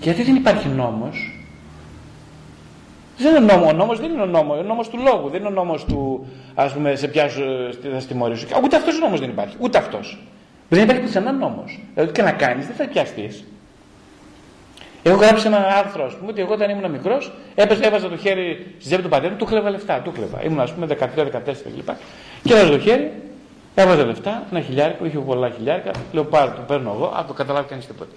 [0.00, 1.40] Γιατί δεν υπάρχει νόμος,
[3.18, 5.48] δεν είναι νόμο, ο νόμος δεν είναι ο νόμος, ο νόμος του λόγου, δεν είναι
[5.48, 7.42] ο νόμος του, ας πούμε, σε πιάσω,
[7.92, 8.46] θα στη σου.
[8.64, 10.18] Ούτε αυτός ο νόμος δεν υπάρχει, ούτε αυτός.
[10.68, 11.80] Δεν υπάρχει πουθενά νόμος.
[11.94, 13.44] Δηλαδή, και να κάνεις, δεν θα πιαστείς.
[15.02, 17.32] Έχω γράψει ένα άρθρο, ας πούμε, ότι εγώ όταν ήμουν μικρός,
[17.80, 20.00] έβαζα το χέρι στη τσέπη του πατέρα του, του κλέβα λεφτά.
[20.00, 20.44] Του κλέβα.
[20.44, 21.88] Ήμουν, ας πούμε, 13-14 κλπ.
[22.42, 23.12] Και έβαζα το χέρι,
[23.82, 27.68] έβαζα λεφτά, ένα χιλιάρικο, είχε πολλά χιλιάρικα, λέω πάρω, το παίρνω εγώ, αν το καταλάβει
[27.68, 28.10] κανείς τίποτα.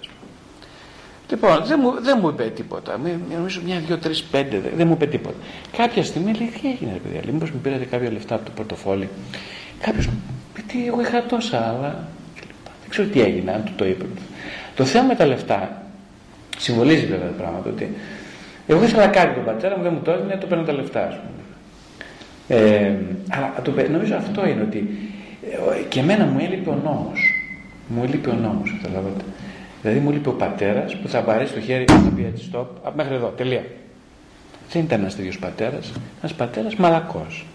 [1.30, 3.00] Λοιπόν, δεν μου, δεν μου είπε τίποτα.
[3.32, 5.36] Νομίζω μια, δύο, τρεις, πέντε, δεν, δεν μου είπε τίποτα.
[5.76, 9.08] Κάποια στιγμή λέει: Τι έγινε, ρε παιδιά, μήπως μου πήρατε κάποια λεφτά από το πορτοφόλι.
[9.80, 10.22] Κάποιος μου
[10.66, 12.08] τι, εγώ είχα τόσα, αλλά.
[12.80, 14.04] Δεν ξέρω τι έγινε, αν του το είπε.
[14.76, 15.82] Το θέμα με τα λεφτά
[16.58, 17.96] συμβολίζει βέβαια το πράγμα ότι
[18.66, 21.14] εγώ ήθελα κάτι τον πατέρα μου, δεν μου το έδινε, το παίρνω τα λεφτά, ας
[21.14, 22.60] πούμε.
[22.60, 22.92] Ε,
[23.28, 25.19] αλλά το, νομίζω αυτό είναι ότι ε,
[25.88, 27.34] και εμένα μου έλειπε ο νόμος.
[27.88, 29.24] Μου έλειπε ο νόμος, καταλάβατε.
[29.82, 32.92] Δηλαδή μου είπε ο πατέρας που θα βαρέσει το χέρι και θα πει έτσι stop,
[32.94, 33.64] μέχρι εδώ, τελεία.
[34.70, 37.46] Δεν ήταν ένας τέτοιος πατέρας, ένας πατέρας μαλακός.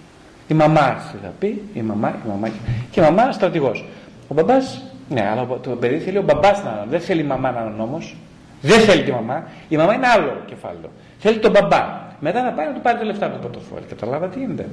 [0.47, 2.49] Η μαμά θα πει, η μαμά, η μαμά
[2.91, 3.85] και η μαμά στρατηγός.
[4.27, 7.51] Ο μπαμπάς, ναι, αλλά το παιδί θέλει ο μπαμπάς να είναι, δεν θέλει η μαμά
[7.51, 8.15] να είναι νόμος.
[8.61, 9.47] Δεν θέλει τη μαμά.
[9.69, 10.89] Η μαμά είναι άλλο κεφάλαιο.
[11.19, 12.03] Θέλει τον μπαμπά.
[12.19, 13.85] Μετά να πάει να του πάρει τα λεφτά από το πορτοφόλι.
[13.89, 14.65] Καταλάβατε τι γίνεται.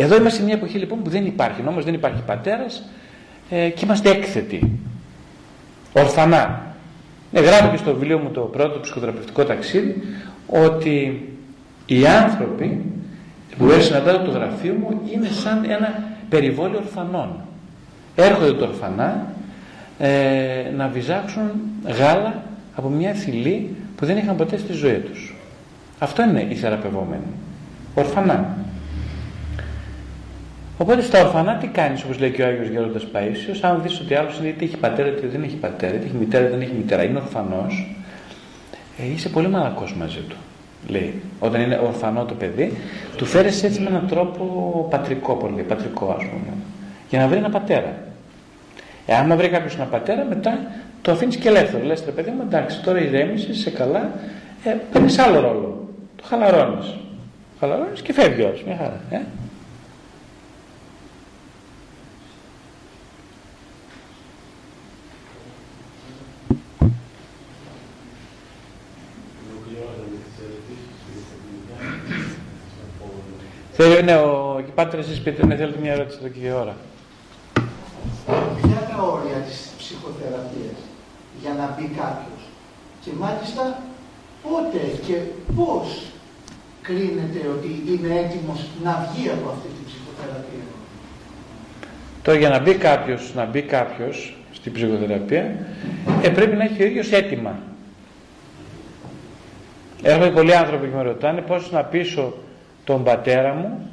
[0.00, 2.88] Εδώ είμαστε σε μια εποχή λοιπόν που δεν υπάρχει νόμος, δεν υπάρχει πατέρας
[3.50, 4.78] ε, και είμαστε έκθετοι
[5.92, 6.62] ορφανά.
[7.32, 10.02] Ε, γράφω και στο βιβλίο μου το πρώτο ψυχοθεραπευτικό ταξίδι
[10.46, 11.28] ότι
[11.86, 12.84] οι άνθρωποι
[13.58, 17.40] που συναντάω το γραφείο μου είναι σαν ένα περιβόλιο ορφανών.
[18.14, 19.26] Έρχονται το ορφανά
[19.98, 20.10] ε,
[20.76, 21.50] να βυζάξουν
[21.84, 22.42] γάλα
[22.74, 25.34] από μια θηλή που δεν είχαν ποτέ στη ζωή τους.
[25.98, 27.32] Αυτό είναι οι θεραπευόμενοι.
[27.94, 28.56] Ορφανά.
[30.78, 34.14] Οπότε στα ορφανά τι κάνεις, όπως λέει και ο Άγιος Γέροντα Παίσιο, αν δεις ότι
[34.14, 37.02] άλλος είτε έχει πατέρα είτε δεν έχει πατέρα, είτε έχει μητέρα είτε δεν έχει μητέρα,
[37.02, 37.96] είναι ορφανός,
[38.98, 40.36] ε, είσαι πολύ μαλακός μαζί του.
[40.88, 42.76] Λέει, όταν είναι ορφανό το παιδί,
[43.16, 46.56] του φέρει έτσι με έναν τρόπο πατρικό, πολύ πατρικό ας πούμε,
[47.08, 47.94] για να βρει ένα πατέρα.
[49.06, 50.58] Εάν βρει κάποιος ένα πατέρα, μετά
[51.02, 51.84] το αφήνεις και ελεύθερο.
[51.84, 54.10] Λες, ρε παιδί μου, εντάξει, τώρα ηρέμησε, είσαι καλά,
[54.64, 55.88] ε, παίρνεις άλλο ρόλο.
[56.16, 56.94] Το χαλαρώνεις.
[57.60, 58.58] Χαλαρώνεις και φεύγει όλο.
[58.66, 59.00] Μια χαρά.
[59.10, 59.20] Ε.
[73.80, 76.76] Θέλει, ναι, ο Πάτερ, εσείς πείτε, ναι, θέλετε μια ερώτηση εδώ και ώρα.
[78.62, 80.78] Ποια τα όρια της ψυχοθεραπείας
[81.42, 82.40] για να μπει κάποιος;
[83.04, 83.78] Και μάλιστα
[84.42, 85.16] πότε και
[85.56, 86.02] πώς
[86.82, 90.66] κρίνεται ότι είναι έτοιμος να βγει από αυτή την ψυχοθεραπεία;
[92.22, 95.56] Τώρα για να μπει κάποιος, να μπει κάποιος στην ψυχοθεραπεία,
[96.22, 97.58] ε, πρέπει να έχει ο ίδιος έτοιμα.
[100.02, 102.34] Έρχονται πολλοί άνθρωποι και με ρωτάνε πώς να πείσω
[102.88, 103.90] τον πατέρα μου,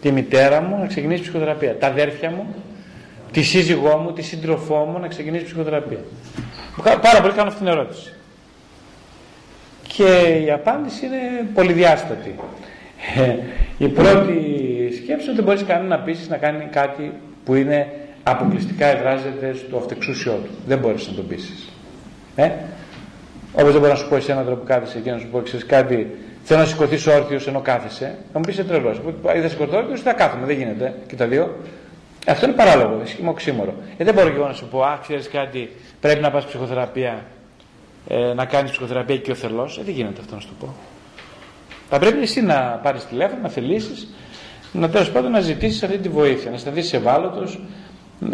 [0.00, 2.54] τη μητέρα μου να ξεκινήσει ψυχοθεραπεία, τα αδέρφια μου,
[3.32, 5.98] τη σύζυγό μου, τη σύντροφό μου να ξεκινήσει ψυχοθεραπεία.
[6.82, 8.12] Πάρα πολύ κάνω αυτήν την ερώτηση.
[9.88, 10.04] Και
[10.46, 12.34] η απάντηση είναι πολυδιάστατη.
[13.16, 13.36] Ε,
[13.78, 14.34] η πρώτη
[14.94, 17.12] σκέψη είναι ότι δεν μπορείς κανένα να πείσει να κάνει κάτι
[17.44, 20.50] που είναι αποκλειστικά εδράζεται στο αυτεξούσιό του.
[20.66, 21.68] Δεν μπορείς να τον πείσεις.
[22.36, 22.50] Ε;
[23.52, 25.66] Όπως δεν μπορώ να σου πω εσένα τώρα που κάθεσαι και να σου πω ξέρεις
[25.66, 29.00] κάτι, θέλω να σηκωθείς όρθιος ενώ κάθεσαι, θα μου πεις είσαι τρελός.
[29.36, 31.56] Ή θα σηκωθώ όρθιος ή θα κάθομαι, δεν γίνεται και τα δύο.
[32.26, 33.74] Αυτό είναι παράλογο, είναι οξύμορο.
[33.96, 37.24] Ε, δεν μπορώ και εγώ να σου πω, Α, ξέρεις κάτι, πρέπει να πας ψυχοθεραπεία,
[38.08, 39.70] ε, να κάνεις ψυχοθεραπεία και ο θελό.
[39.78, 40.74] Ε, δεν γίνεται αυτό να σου το πω.
[41.90, 44.14] Θα πρέπει εσύ να πάρεις τηλέφωνο, να θελήσεις,
[44.72, 47.60] να τέλος πάντων να ζητήσεις αυτή τη βοήθεια, να σταθείς ευάλωτος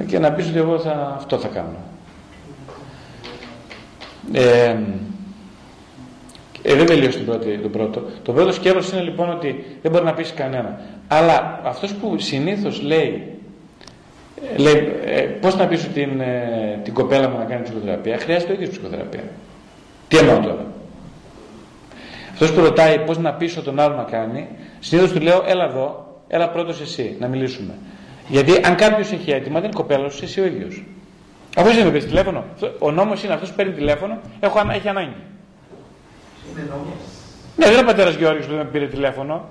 [0.07, 1.77] και να πεις ότι εγώ θα, αυτό θα κάνω.
[4.33, 4.77] Ε,
[6.63, 8.03] ε, δεν τελείωσε το πρώτο, το πρώτο.
[8.23, 10.81] Το πρώτο σκέλος είναι λοιπόν ότι δεν μπορεί να πείσει κανένα.
[11.09, 13.39] Αλλά αυτός που συνήθως λέει,
[14.57, 18.61] λέει ε, πώς να πείσω την, ε, την κοπέλα μου να κάνει ψυχοθεραπεία, χρειάζεται το
[18.61, 19.23] ίδιο ψυχοθεραπεία.
[20.09, 20.65] Τι εννοώ τώρα;
[22.33, 24.49] Αυτός που ρωτάει πώς να πείσω τον άλλο να κάνει,
[24.81, 27.75] συνήθως του λέω έλα εδώ, έλα πρώτος εσύ να μιλήσουμε.
[28.29, 30.85] Γιατί αν κάποιος έχει έτοιμα, δεν είναι κοπέλα σου, εσύ ο ίδιος.
[31.57, 32.45] Αφού εσύ με τηλέφωνο,
[32.79, 35.17] ο νόμος είναι αυτός που παίρνει τηλέφωνο, έχω, έχει ανάγκη.
[36.51, 37.01] Είναι νόμος.
[37.57, 39.49] Ναι, δεν είναι ο πατέρας Γιώργο που δεν με πήρε τηλέφωνο.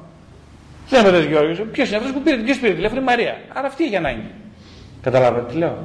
[0.89, 1.63] Δεν είναι ο πατέρας Γιώργο.
[1.71, 3.37] Ποιος είναι αυτό που πήρε, ποιος πήρε τηλέφωνο, η Μαρία.
[3.53, 4.31] Άρα αυτή έχει ανάγκη.
[5.01, 5.77] Καταλάβατε τι λέω;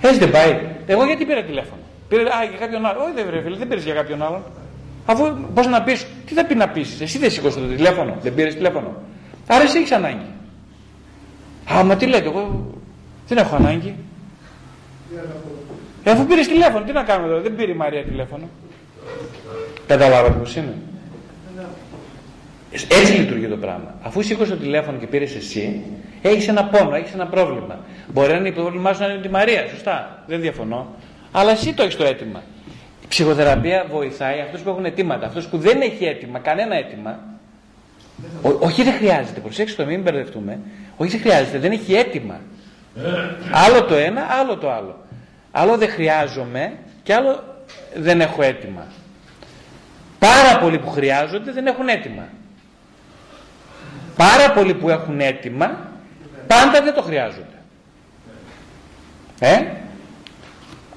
[0.00, 0.58] Έτσι δεν πάει.
[0.86, 2.98] Εγώ γιατί πήρα τηλέφωνο; Πήρε, α, για κάποιον άλλο.
[3.02, 4.42] Όχι, δεν βρε, δεν πήρες για κάποιον άλλον.
[5.06, 8.34] Αφού πώς να πεις, τι θα πει να πεις, εσύ δεν σηκώσει το τηλέφωνο, δεν
[8.34, 8.94] πήρες τηλέφωνο.
[9.46, 10.26] Άρα εσύ έχεις ανάγκη.
[11.72, 12.70] Α, μα τι λέτε, εγώ
[13.28, 13.94] δεν έχω ανάγκη.
[16.04, 18.48] Ε, αφού πήρες τηλέφωνο, τι να κάνουμε τώρα, δεν πήρε η Μαρία τηλέφωνο.
[19.86, 20.74] Καταλάβατε πώς είναι.
[22.72, 23.94] Έτσι λειτουργεί το πράγμα.
[24.02, 25.82] Αφού σήκωσε το τηλέφωνο και πήρες εσύ,
[26.22, 27.78] έχεις ένα πόνο, έχεις ένα πρόβλημα.
[28.12, 30.24] Μπορεί να είναι το πρόβλημά σου να είναι τη Μαρία, σωστά.
[30.26, 30.94] Δεν διαφωνώ.
[31.32, 32.42] Αλλά εσύ το έχεις το αίτημα.
[33.02, 35.26] Η ψυχοθεραπεία βοηθάει αυτούς που έχουν αιτήματα.
[35.26, 37.18] Αυτό που δεν έχει αίτημα, κανένα αίτημα.
[38.58, 40.58] όχι δεν χρειάζεται, προσέξτε το, μην μπερδευτούμε.
[40.96, 42.40] Όχι δεν χρειάζεται, δεν έχει αίτημα.
[43.66, 44.96] Άλλο το ένα, άλλο το άλλο.
[45.52, 47.51] Άλλο δεν χρειάζομαι και άλλο
[47.94, 48.86] δεν έχω έτοιμα.
[50.18, 52.28] Πάρα πολλοί που χρειάζονται δεν έχουν έτοιμα.
[54.16, 55.78] Πάρα πολλοί που έχουν έτοιμα
[56.46, 57.46] πάντα δεν το χρειάζονται.
[59.40, 59.64] Ε;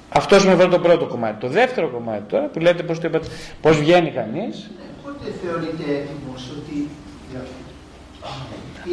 [0.08, 1.40] Αυτός με αυτό το πρώτο κομμάτι.
[1.40, 3.26] Το δεύτερο κομμάτι τώρα που λέτε πώς, το είπατε,
[3.60, 4.70] πώς βγαίνει κανείς.
[5.02, 6.88] Πότε θεωρείται έτοιμος ότι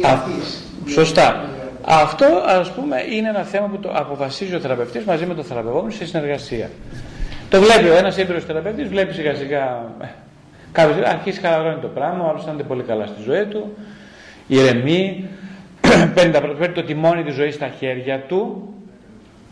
[0.06, 0.18] Α,
[0.86, 1.48] σωστά.
[1.84, 5.90] Αυτό ας πούμε είναι ένα θέμα που το αποφασίζει ο θεραπευτής μαζί με τον θεραπευόμενο
[5.90, 6.70] σε συνεργασία.
[7.54, 10.06] Το βλέπει ο ένας έμπειρος θεραπευτής, βλέπει σιγά σιγά ε,
[10.72, 13.76] κάποιος αρχίσει χαλαρώνει το πράγμα, ο άλλος αισθάνεται πολύ καλά στη ζωή του,
[14.46, 15.28] ηρεμεί,
[16.14, 18.74] παίρνει το τιμόνι της ζωής στα χέρια του,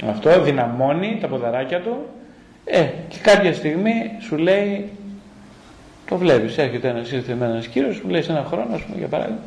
[0.06, 1.96] αυτό δυναμώνει τα ποδαράκια του,
[2.64, 4.88] ε, και κάποια στιγμή σου λέει,
[6.08, 8.98] το βλέπεις, έρχεται ένας, ήρθε με ένας κύριος, μου λέει σε ένα χρόνο, ας πούμε,
[8.98, 9.40] για παράδειγμα,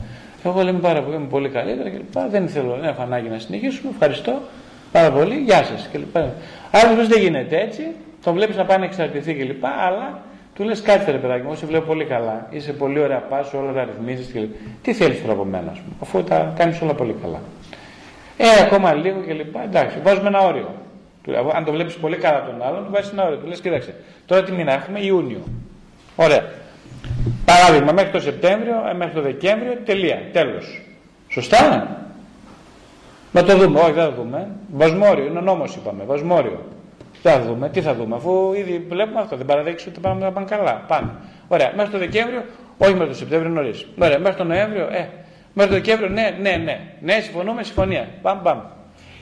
[0.44, 2.30] εγώ λέμε πάρα πολύ, είμαι πολύ καλύτερα κλπ.
[2.30, 3.92] Δεν θέλω, δεν έχω ανάγκη να συνεχίσουμε.
[3.92, 4.42] Ευχαριστώ
[4.92, 5.36] πάρα πολύ.
[5.36, 6.18] Γεια σας κλπ.
[6.72, 7.84] Άλλος δεν γίνεται έτσι.
[8.26, 9.66] Τον βλέπεις να πάει να εξαρτηθεί κλπ.
[9.66, 10.20] Αλλά
[10.56, 12.48] του λες κάτι ρε παιδάκι μου, σε βλέπω πολύ καλά.
[12.50, 14.54] Είσαι πολύ ωραία πας, όλα τα ρυθμίζεις κλπ.
[14.82, 17.40] Τι θέλεις τώρα από μένα, πούμε, αφού τα κάνεις όλα πολύ καλά.
[18.38, 19.56] Ε, ακόμα λίγο κλπ.
[19.64, 20.76] Εντάξει, βάζουμε ένα όριο.
[21.56, 23.38] Αν το βλέπεις πολύ καλά τον άλλον, του βάζεις ένα όριο.
[23.38, 23.96] Του λες, κοίταξε,
[24.26, 25.44] τώρα τι μήνα έχουμε, Ιούνιο.
[26.16, 26.44] Ωραία.
[27.46, 30.82] Παράδειγμα, μέχρι το Σεπτέμβριο, ε, μέχρι το Δεκέμβριο, τελεία, τέλος.
[31.30, 31.88] Σωστά;
[33.32, 34.48] Να το δούμε, όχι δεν θα δούμε.
[34.72, 36.60] Βασμόριο, είναι ο νόμος είπαμε, βασμόριο.
[37.26, 40.32] Δεν θα δούμε, τι θα δούμε, αφού ήδη βλέπουμε αυτό, δεν παραδείξει ότι πάμε να
[40.32, 40.86] πάνε καλά.
[40.88, 41.12] Πάμε.
[41.48, 42.44] Ωραία, μέχρι το Δεκέμβριο,
[42.78, 43.86] όχι μέχρι το Σεπτέμβριο νωρίς.
[44.00, 45.10] Ωραία, μέχρι το Νοέμβριο, ε,
[45.54, 46.80] μέχρι το Δεκέμβριο, ναι, ναι, ναι.
[47.02, 48.08] Ναι, συμφωνούμε, συμφωνία.
[48.22, 48.62] Πάμε, πάμε.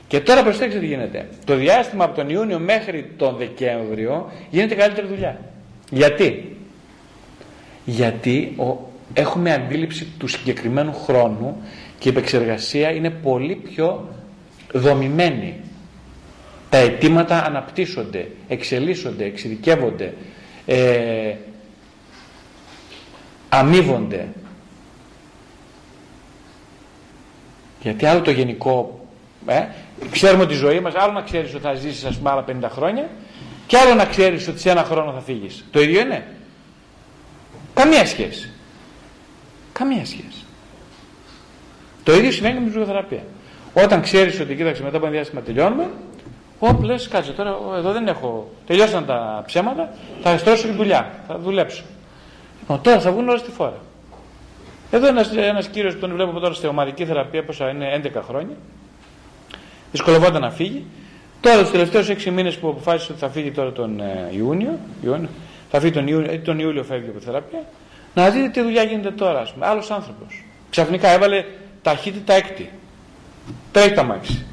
[0.06, 1.28] Και τώρα προσέξτε τι γίνεται.
[1.44, 5.38] Το διάστημα από τον Ιούνιο μέχρι τον Δεκέμβριο γίνεται καλύτερη δουλειά.
[5.90, 6.56] Γιατί,
[7.84, 8.78] γιατί ο,
[9.14, 11.62] έχουμε αντίληψη του συγκεκριμένου χρόνου
[11.98, 14.08] και η επεξεργασία είναι πολύ πιο
[14.72, 15.54] δομημένη.
[16.74, 20.14] Τα αιτήματα αναπτύσσονται, εξελίσσονται, εξειδικεύονται,
[20.66, 21.34] ε,
[23.48, 24.28] αμείβονται.
[27.80, 29.06] Γιατί άλλο το γενικό,
[29.46, 29.66] ε,
[30.10, 33.08] ξέρουμε τη ζωή μας, άλλο να ξέρεις ότι θα ζήσεις ας πούμε άλλα 50 χρόνια
[33.66, 35.64] και άλλο να ξέρεις ότι σε ένα χρόνο θα φύγεις.
[35.70, 36.26] Το ίδιο είναι.
[37.74, 38.52] Καμία σχέση.
[39.72, 40.44] Καμία σχέση.
[42.02, 43.22] Το ίδιο συμβαίνει και με τη ψυχοθεραπεία.
[43.74, 45.90] Όταν ξέρεις ότι κοίταξε μετά από ένα διάστημα τελειώνουμε,
[46.58, 48.50] Όπ, λε, κάτσε τώρα, εδώ δεν έχω.
[48.66, 49.92] Τελειώσαν τα ψέματα,
[50.22, 51.82] θα στρώσω τη δουλειά, θα δουλέψω.
[52.60, 53.78] Λοιπόν, τώρα θα βγουν όλα στη φόρα.
[54.90, 58.56] Εδώ ένας ένας κύριος που τον βλέπω τώρα στη ομαδική θεραπεία, πόσα είναι 11 χρόνια,
[59.90, 60.84] δυσκολευόταν να φύγει.
[61.40, 65.28] Τώρα, τους τελευταίους 6 μήνες που αποφάσισε ότι θα φύγει τώρα τον ε, Ιούνιο, Ιούνιο
[65.70, 67.64] θα φύγει τον Ιούνιο, τον Ιούλιο φεύγει από τη θεραπεία,
[68.14, 69.66] να δείτε τι δουλειά γίνεται τώρα, ας πούμε.
[69.66, 70.44] Άλλος άνθρωπος.
[70.70, 71.44] Ξαφνικά έβαλε
[71.82, 72.70] ταχύτητα έκτη.
[73.72, 74.46] Τρέχει τα μάξι.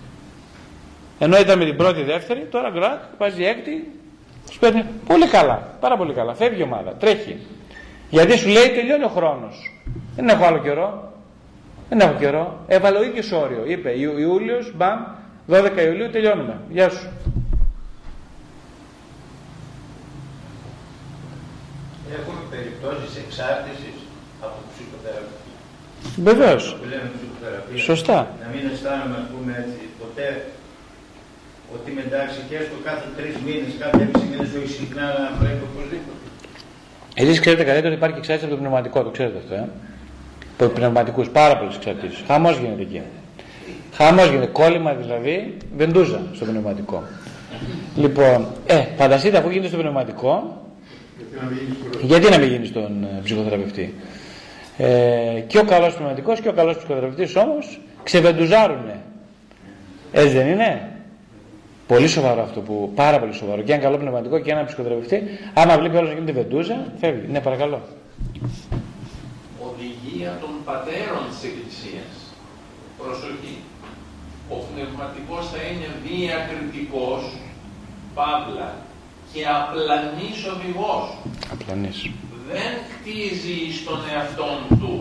[1.23, 3.91] Ενώ ήταν με την πρώτη, δεύτερη, τώρα γκρακ, βάζει έκτη,
[4.51, 6.33] σου παίρνει πολύ καλά, πάρα πολύ καλά.
[6.33, 7.37] Φεύγει η ομάδα, τρέχει.
[8.09, 9.81] Γιατί σου λέει τελειώνει ο χρόνος.
[10.15, 11.13] Δεν έχω άλλο καιρό.
[11.89, 12.63] Δεν έχω καιρό.
[12.67, 13.63] Έβαλε ο ίδιος όριο.
[13.65, 14.99] Είπε Ιούλιος, μπαμ,
[15.47, 16.59] 12 Ιουλίου τελειώνουμε.
[16.69, 17.07] Γεια σου.
[22.19, 23.95] Έχουμε περιπτώσεις εξάρτησης
[24.41, 25.55] από ψυχοθεραπεία.
[26.15, 26.75] Βεβαίως.
[26.75, 27.77] Που λέμε ψυχοθεραπεία.
[27.77, 28.35] Σωστά.
[28.41, 30.45] Να μην αισθάνομαι, ας πούμε έτσι, ποτέ
[31.75, 35.63] ότι είμαι εντάξει και έστω κάθε τρεις μήνες, κάθε έξι μήνες, όχι συχνά να πρέπει
[35.69, 36.21] οπωσδήποτε.
[37.21, 39.67] Εσείς ξέρετε καλύτερα ότι υπάρχει εξάρτηση από το πνευματικό, το ξέρετε αυτό, ε;
[40.59, 42.23] Από πνευματικούς, πάρα πολλές εξαρτήσεις.
[42.27, 43.01] Χαμός γίνεται εκεί.
[43.93, 44.45] Χαμός γίνεται.
[44.45, 47.03] Κόλλημα δηλαδή, βεντούζα στο πνευματικό.
[47.95, 50.61] Λοιπόν, ε, φανταστείτε αφού γίνεται στο πνευματικό,
[52.01, 53.95] γιατί να μην γίνει στον ε, ψυχοθεραπευτή;
[54.77, 58.99] Ε, και ο καλός πνευματικός και ο καλός ψυχοθεραπευτής όμως ξεβεντουζάρουνε.
[60.11, 60.90] Έτσι δεν είναι;
[61.93, 62.91] Πολύ σοβαρό αυτό που.
[62.95, 63.61] Πάρα πολύ σοβαρό.
[63.61, 65.17] Και ένα καλό πνευματικό και ένα ψυχοθεραπευτή.
[65.53, 67.27] Άμα βλέπει όλος να γίνεται βεντούζα, φεύγει.
[67.31, 67.79] Ναι, παρακαλώ.
[69.67, 72.13] Οδηγία των πατέρων της Εκκλησίας.
[73.01, 73.55] Προσοχή.
[74.55, 77.21] Ο πνευματικός θα είναι διακριτικός,
[78.17, 78.69] παύλα,
[79.33, 81.05] και απλανής οδηγός.
[81.55, 81.99] Απλανής.
[82.51, 84.93] Δεν κτίζει στον εαυτόν του,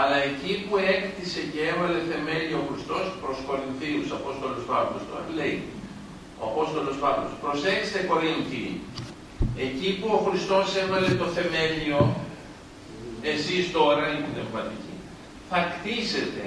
[0.00, 5.56] αλλά εκεί που έκτισε και έβαλε θεμέλιο ο Χριστός προς Κορινθίους, Απόστολος Παύλος τώρα, λέει,
[6.42, 8.70] ο Απόστολος Παύλος, προσέξτε Κορίνθιοι,
[9.66, 11.98] εκεί που ο Χριστός έβαλε το θεμέλιο,
[13.32, 14.96] εσείς τώρα οι πνευματικοί,
[15.50, 16.46] θα κτίσετε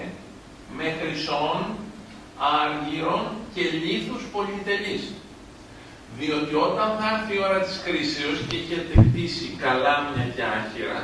[0.78, 1.60] με χρυσόν,
[2.62, 3.24] άργυρον
[3.54, 5.06] και λίθους πολυτελείς.
[6.20, 11.02] Διότι όταν θα έρθει η ώρα της κρίσεως και έχετε κτίσει καλάμια και άχυρα,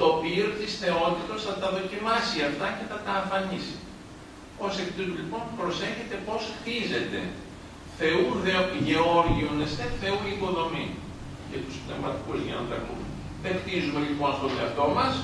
[0.00, 3.76] το πύρ της θεότητος θα τα δοκιμάσει αυτά και θα τα αφανίσει.
[4.64, 7.20] Ως εκ τούτου λοιπόν προσέχετε πώς χτίζετε.
[7.98, 8.54] Θεού δε
[8.88, 10.86] γεώργιονεστε, Θεού οικοδομή.
[11.50, 13.06] Και τους πνευματικούς για να τα ακούμε.
[13.42, 15.14] Δεν χτίζουμε λοιπόν στον εαυτό μας,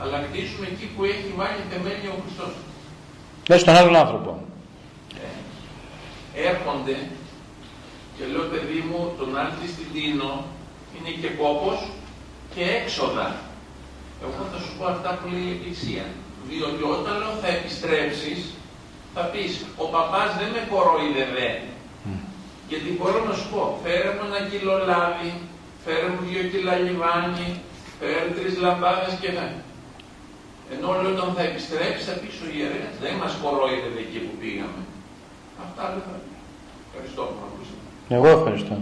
[0.00, 2.52] αλλά χτίζουμε εκεί που έχει βάλει θεμέλια ο Χριστός.
[3.48, 4.30] Λες στον άλλον άνθρωπο.
[5.24, 5.28] Ε,
[6.50, 6.96] έρχονται
[8.14, 10.32] και λέω παιδί μου τον άρθι στην Τίνο
[10.94, 11.78] είναι και κόπος
[12.54, 13.28] και έξοδα.
[14.24, 16.06] Εγώ θα σου πω αυτά που λέει η Εκκλησία.
[16.50, 18.40] Διότι όταν λέω θα επιστρέψεις,
[19.14, 19.52] θα πεις,
[19.82, 21.50] ο παπάς δεν με κοροϊδευέ.
[22.70, 25.30] Γιατί μπορώ να σου πω, φέρε μου ένα κιλό λάδι,
[25.84, 27.48] φέρε μου δύο κιλά λιβάνι,
[27.98, 29.44] φέρε τρεις λαμπάδες και να...
[30.74, 34.80] Ενώ λέω όταν θα επιστρέψεις θα πεις ο ιερέας, δεν μας κοροϊδευε εκεί που πήγαμε.
[35.64, 36.32] Αυτά δεν θα πει.
[36.88, 37.84] Ευχαριστώ που με ακούσατε.
[38.16, 38.74] Εγώ ευχαριστώ.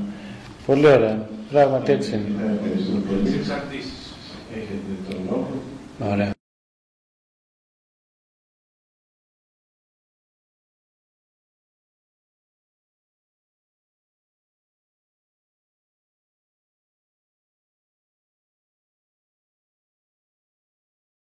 [0.68, 1.16] Πολύ ωραία.
[1.52, 2.58] Πράγματι έτσι είναι.
[3.24, 4.03] Τις
[6.00, 6.33] Ahora